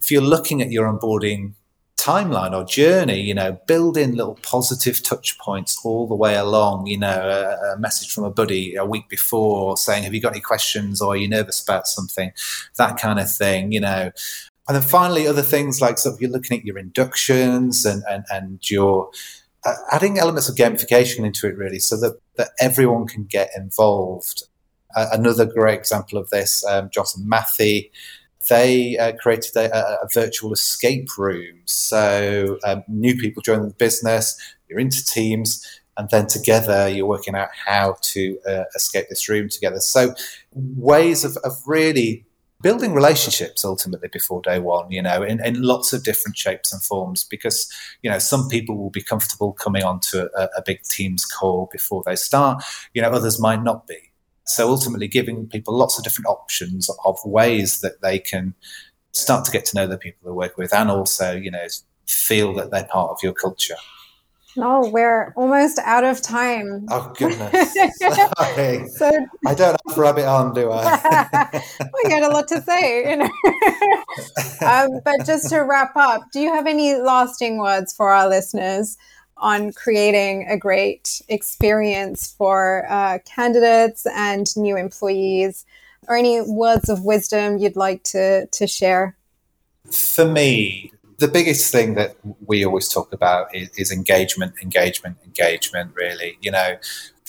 if 0.00 0.10
you're 0.10 0.22
looking 0.22 0.60
at 0.60 0.70
your 0.70 0.86
onboarding 0.86 1.54
timeline 2.04 2.52
or 2.52 2.64
journey, 2.64 3.20
you 3.20 3.32
know, 3.32 3.58
build 3.66 3.96
in 3.96 4.14
little 4.14 4.38
positive 4.42 5.02
touch 5.02 5.38
points 5.38 5.80
all 5.84 6.06
the 6.06 6.14
way 6.14 6.34
along. 6.34 6.86
You 6.86 6.98
know, 6.98 7.08
a, 7.08 7.72
a, 7.72 7.78
message 7.78 8.12
from 8.12 8.24
a 8.24 8.30
buddy 8.30 8.74
a 8.74 8.84
week 8.84 9.08
before 9.08 9.78
saying, 9.78 10.02
Have 10.02 10.12
you 10.12 10.20
got 10.20 10.32
any 10.32 10.40
questions 10.40 11.00
or 11.00 11.14
are 11.14 11.16
you 11.16 11.28
nervous 11.28 11.62
about 11.62 11.86
something? 11.86 12.32
That 12.76 12.98
kind 12.98 13.18
of 13.18 13.30
thing, 13.32 13.72
you 13.72 13.80
know. 13.80 14.10
And 14.68 14.76
then 14.76 14.82
finally, 14.82 15.26
other 15.26 15.42
things 15.42 15.80
like 15.80 15.96
of 16.04 16.20
you're 16.20 16.30
looking 16.30 16.58
at 16.58 16.66
your 16.66 16.78
inductions 16.78 17.86
and, 17.86 18.02
and, 18.10 18.24
and 18.30 18.70
your 18.70 19.10
uh, 19.64 19.74
adding 19.90 20.18
elements 20.18 20.48
of 20.48 20.56
gamification 20.56 21.24
into 21.24 21.46
it, 21.46 21.56
really, 21.56 21.78
so 21.78 21.96
that, 22.00 22.18
that 22.36 22.50
everyone 22.60 23.06
can 23.06 23.24
get 23.24 23.50
involved. 23.56 24.42
Uh, 24.94 25.06
another 25.12 25.44
great 25.46 25.78
example 25.78 26.18
of 26.18 26.28
this, 26.30 26.64
um, 26.66 26.90
and 26.94 27.26
Matthey 27.26 27.90
they 28.48 28.96
uh, 28.98 29.12
created 29.12 29.56
a, 29.56 30.02
a, 30.02 30.08
virtual 30.12 30.52
escape 30.52 31.08
room. 31.16 31.60
So 31.64 32.58
um, 32.64 32.84
new 32.88 33.16
people 33.16 33.42
join 33.42 33.62
the 33.66 33.74
business, 33.74 34.40
you're 34.68 34.78
into 34.78 35.04
teams, 35.04 35.66
and 35.96 36.08
then 36.10 36.26
together 36.26 36.88
you're 36.88 37.06
working 37.06 37.34
out 37.34 37.50
how 37.66 37.96
to 38.00 38.38
uh, 38.48 38.64
escape 38.74 39.06
this 39.08 39.28
room 39.28 39.48
together. 39.48 39.80
So 39.80 40.14
ways 40.52 41.24
of, 41.24 41.36
of 41.38 41.52
really 41.66 42.26
building 42.62 42.94
relationships 42.94 43.64
ultimately 43.64 44.08
before 44.10 44.40
day 44.40 44.58
one, 44.58 44.90
you 44.90 45.02
know, 45.02 45.22
in, 45.22 45.44
in 45.44 45.62
lots 45.62 45.92
of 45.92 46.02
different 46.02 46.36
shapes 46.36 46.72
and 46.72 46.82
forms, 46.82 47.22
because, 47.22 47.70
you 48.02 48.10
know, 48.10 48.18
some 48.18 48.48
people 48.48 48.76
will 48.76 48.90
be 48.90 49.02
comfortable 49.02 49.52
coming 49.52 49.82
onto 49.82 50.26
a, 50.34 50.48
a 50.56 50.62
big 50.64 50.82
Teams 50.82 51.26
call 51.26 51.68
before 51.70 52.02
they 52.06 52.16
start, 52.16 52.64
you 52.94 53.02
know, 53.02 53.10
others 53.10 53.38
might 53.38 53.62
not 53.62 53.86
be. 53.86 54.13
So 54.44 54.68
ultimately, 54.68 55.08
giving 55.08 55.48
people 55.48 55.76
lots 55.76 55.98
of 55.98 56.04
different 56.04 56.26
options 56.26 56.90
of 57.04 57.18
ways 57.24 57.80
that 57.80 58.02
they 58.02 58.18
can 58.18 58.54
start 59.12 59.44
to 59.46 59.50
get 59.50 59.64
to 59.66 59.76
know 59.76 59.86
the 59.86 59.98
people 59.98 60.28
they 60.28 60.34
work 60.34 60.58
with, 60.58 60.74
and 60.74 60.90
also, 60.90 61.34
you 61.34 61.50
know, 61.50 61.66
feel 62.06 62.52
that 62.54 62.70
they're 62.70 62.84
part 62.84 63.10
of 63.10 63.18
your 63.22 63.32
culture. 63.32 63.76
No, 64.56 64.88
we're 64.92 65.32
almost 65.36 65.80
out 65.80 66.04
of 66.04 66.22
time. 66.22 66.86
Oh 66.88 67.12
goodness! 67.18 67.72
so 68.96 69.10
I 69.46 69.54
don't 69.54 69.76
have 69.88 69.98
rabbit 69.98 70.26
on, 70.26 70.54
do 70.54 70.70
I? 70.70 71.48
well, 71.80 72.02
you 72.04 72.10
had 72.10 72.22
a 72.22 72.28
lot 72.28 72.46
to 72.48 72.62
say, 72.62 73.10
you 73.10 73.16
know. 73.16 73.24
um, 74.66 75.00
but 75.04 75.26
just 75.26 75.48
to 75.50 75.60
wrap 75.60 75.96
up, 75.96 76.30
do 76.32 76.38
you 76.38 76.52
have 76.52 76.68
any 76.68 76.94
lasting 76.94 77.58
words 77.58 77.92
for 77.92 78.12
our 78.12 78.28
listeners? 78.28 78.96
On 79.36 79.72
creating 79.72 80.46
a 80.48 80.56
great 80.56 81.20
experience 81.28 82.32
for 82.36 82.86
uh, 82.88 83.18
candidates 83.24 84.06
and 84.14 84.56
new 84.56 84.76
employees, 84.76 85.64
or 86.08 86.16
any 86.16 86.40
words 86.42 86.88
of 86.88 87.04
wisdom 87.04 87.58
you'd 87.58 87.76
like 87.76 88.02
to, 88.04 88.46
to 88.46 88.66
share? 88.66 89.16
For 89.90 90.24
me, 90.24 90.92
the 91.18 91.28
biggest 91.28 91.70
thing 91.72 91.94
that 91.94 92.16
we 92.46 92.64
always 92.64 92.88
talk 92.88 93.12
about 93.12 93.54
is, 93.54 93.70
is, 93.76 93.92
engagement, 93.92 94.54
engagement, 94.62 95.16
engagement, 95.24 95.92
really. 95.94 96.38
You 96.40 96.50
know, 96.50 96.76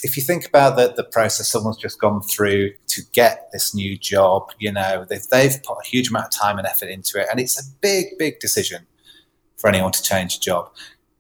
if 0.04 0.18
you 0.18 0.24
think 0.24 0.48
about 0.48 0.78
the, 0.78 0.94
the 0.96 1.04
process 1.04 1.48
someone's 1.48 1.78
just 1.78 2.00
gone 2.00 2.22
through 2.22 2.72
to 2.88 3.02
get 3.14 3.50
this 3.52 3.74
new 3.74 3.98
job, 3.98 4.52
you 4.60 4.72
know, 4.72 5.06
they've, 5.10 5.28
they've 5.30 5.62
put 5.64 5.78
a 5.84 5.88
huge 5.88 6.10
amount 6.10 6.26
of 6.26 6.32
time 6.32 6.58
and 6.58 6.68
effort 6.68 6.90
into 6.90 7.20
it, 7.20 7.28
and 7.32 7.40
it's 7.40 7.60
a 7.60 7.64
big, 7.82 8.18
big 8.18 8.40
decision 8.40 8.86
for 9.58 9.70
anyone 9.70 9.92
to 9.92 10.02
change 10.02 10.38
a 10.38 10.40
job 10.40 10.70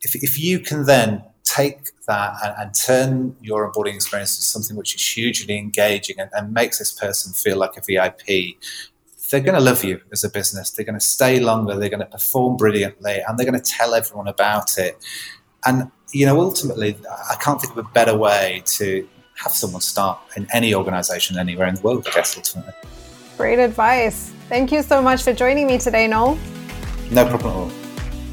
if, 0.05 0.15
if 0.15 0.39
you 0.39 0.59
can 0.59 0.85
then 0.85 1.23
take 1.43 1.89
that 2.07 2.33
and, 2.43 2.53
and, 2.57 2.73
turn 2.73 3.35
your 3.41 3.71
onboarding 3.71 3.95
experience 3.95 4.35
into 4.35 4.43
something 4.43 4.75
which 4.75 4.95
is 4.95 5.15
hugely 5.15 5.57
engaging 5.57 6.19
and, 6.19 6.29
and 6.33 6.53
makes 6.53 6.79
this 6.79 6.91
person 6.91 7.33
feel 7.33 7.57
like 7.57 7.77
a 7.77 7.81
VIP, 7.81 8.57
they're 9.29 9.39
going 9.39 9.55
to 9.55 9.61
love 9.61 9.83
you 9.83 10.01
as 10.11 10.23
a 10.23 10.29
business. 10.29 10.71
They're 10.71 10.85
going 10.85 10.99
to 10.99 11.05
stay 11.05 11.39
longer. 11.39 11.77
They're 11.77 11.89
going 11.89 11.99
to 11.99 12.05
perform 12.05 12.57
brilliantly, 12.57 13.21
and 13.27 13.37
they're 13.37 13.49
going 13.49 13.59
to 13.59 13.71
tell 13.71 13.93
everyone 13.93 14.27
about 14.27 14.77
it. 14.77 14.97
And 15.65 15.91
you 16.13 16.25
know, 16.25 16.39
ultimately, 16.39 16.95
I 17.29 17.35
can't 17.35 17.59
think 17.59 17.75
of 17.75 17.85
a 17.85 17.89
better 17.89 18.15
way 18.15 18.61
to 18.65 19.07
have 19.35 19.51
someone 19.51 19.81
start 19.81 20.19
in 20.37 20.47
any 20.53 20.73
organisation 20.73 21.37
anywhere 21.37 21.67
in 21.67 21.75
the 21.75 21.81
world. 21.81 22.07
I 22.07 22.11
guess 22.11 22.37
ultimately. 22.37 22.73
Great 23.37 23.59
advice. 23.59 24.31
Thank 24.47 24.71
you 24.71 24.81
so 24.81 25.01
much 25.01 25.23
for 25.23 25.33
joining 25.33 25.67
me 25.67 25.77
today, 25.77 26.07
Noel. 26.07 26.37
No 27.11 27.27
problem 27.27 27.51
at 27.51 27.55
all. 27.55 27.84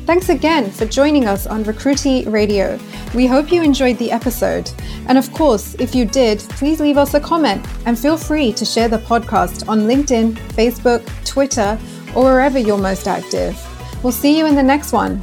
Thanks 0.05 0.31
again 0.31 0.69
for 0.69 0.85
joining 0.85 1.27
us 1.27 1.47
on 1.47 1.65
Recruitee 1.65 2.31
Radio. 2.31 2.77
We 3.15 3.29
hope 3.29 3.53
you 3.53 3.63
enjoyed 3.63 3.99
the 3.99 4.11
episode. 4.11 4.69
And 5.07 5.17
of 5.17 5.33
course, 5.33 5.77
if 5.77 5.95
you 5.95 6.05
did, 6.05 6.41
please 6.41 6.81
leave 6.81 6.99
us 6.99 7.15
a 7.15 7.21
comment 7.21 7.65
and 7.87 7.97
feel 7.97 8.17
free 8.17 8.53
to 8.55 8.65
share 8.65 8.89
the 8.89 8.99
podcast 8.99 9.69
on 9.69 9.83
LinkedIn, 9.83 10.35
Facebook, 10.57 11.07
Twitter, 11.25 11.79
or 12.17 12.25
wherever 12.25 12.59
you're 12.59 12.79
most 12.79 13.07
active. 13.07 13.57
We'll 14.03 14.13
see 14.13 14.37
you 14.37 14.47
in 14.47 14.57
the 14.57 14.63
next 14.63 14.93
one. 14.93 15.23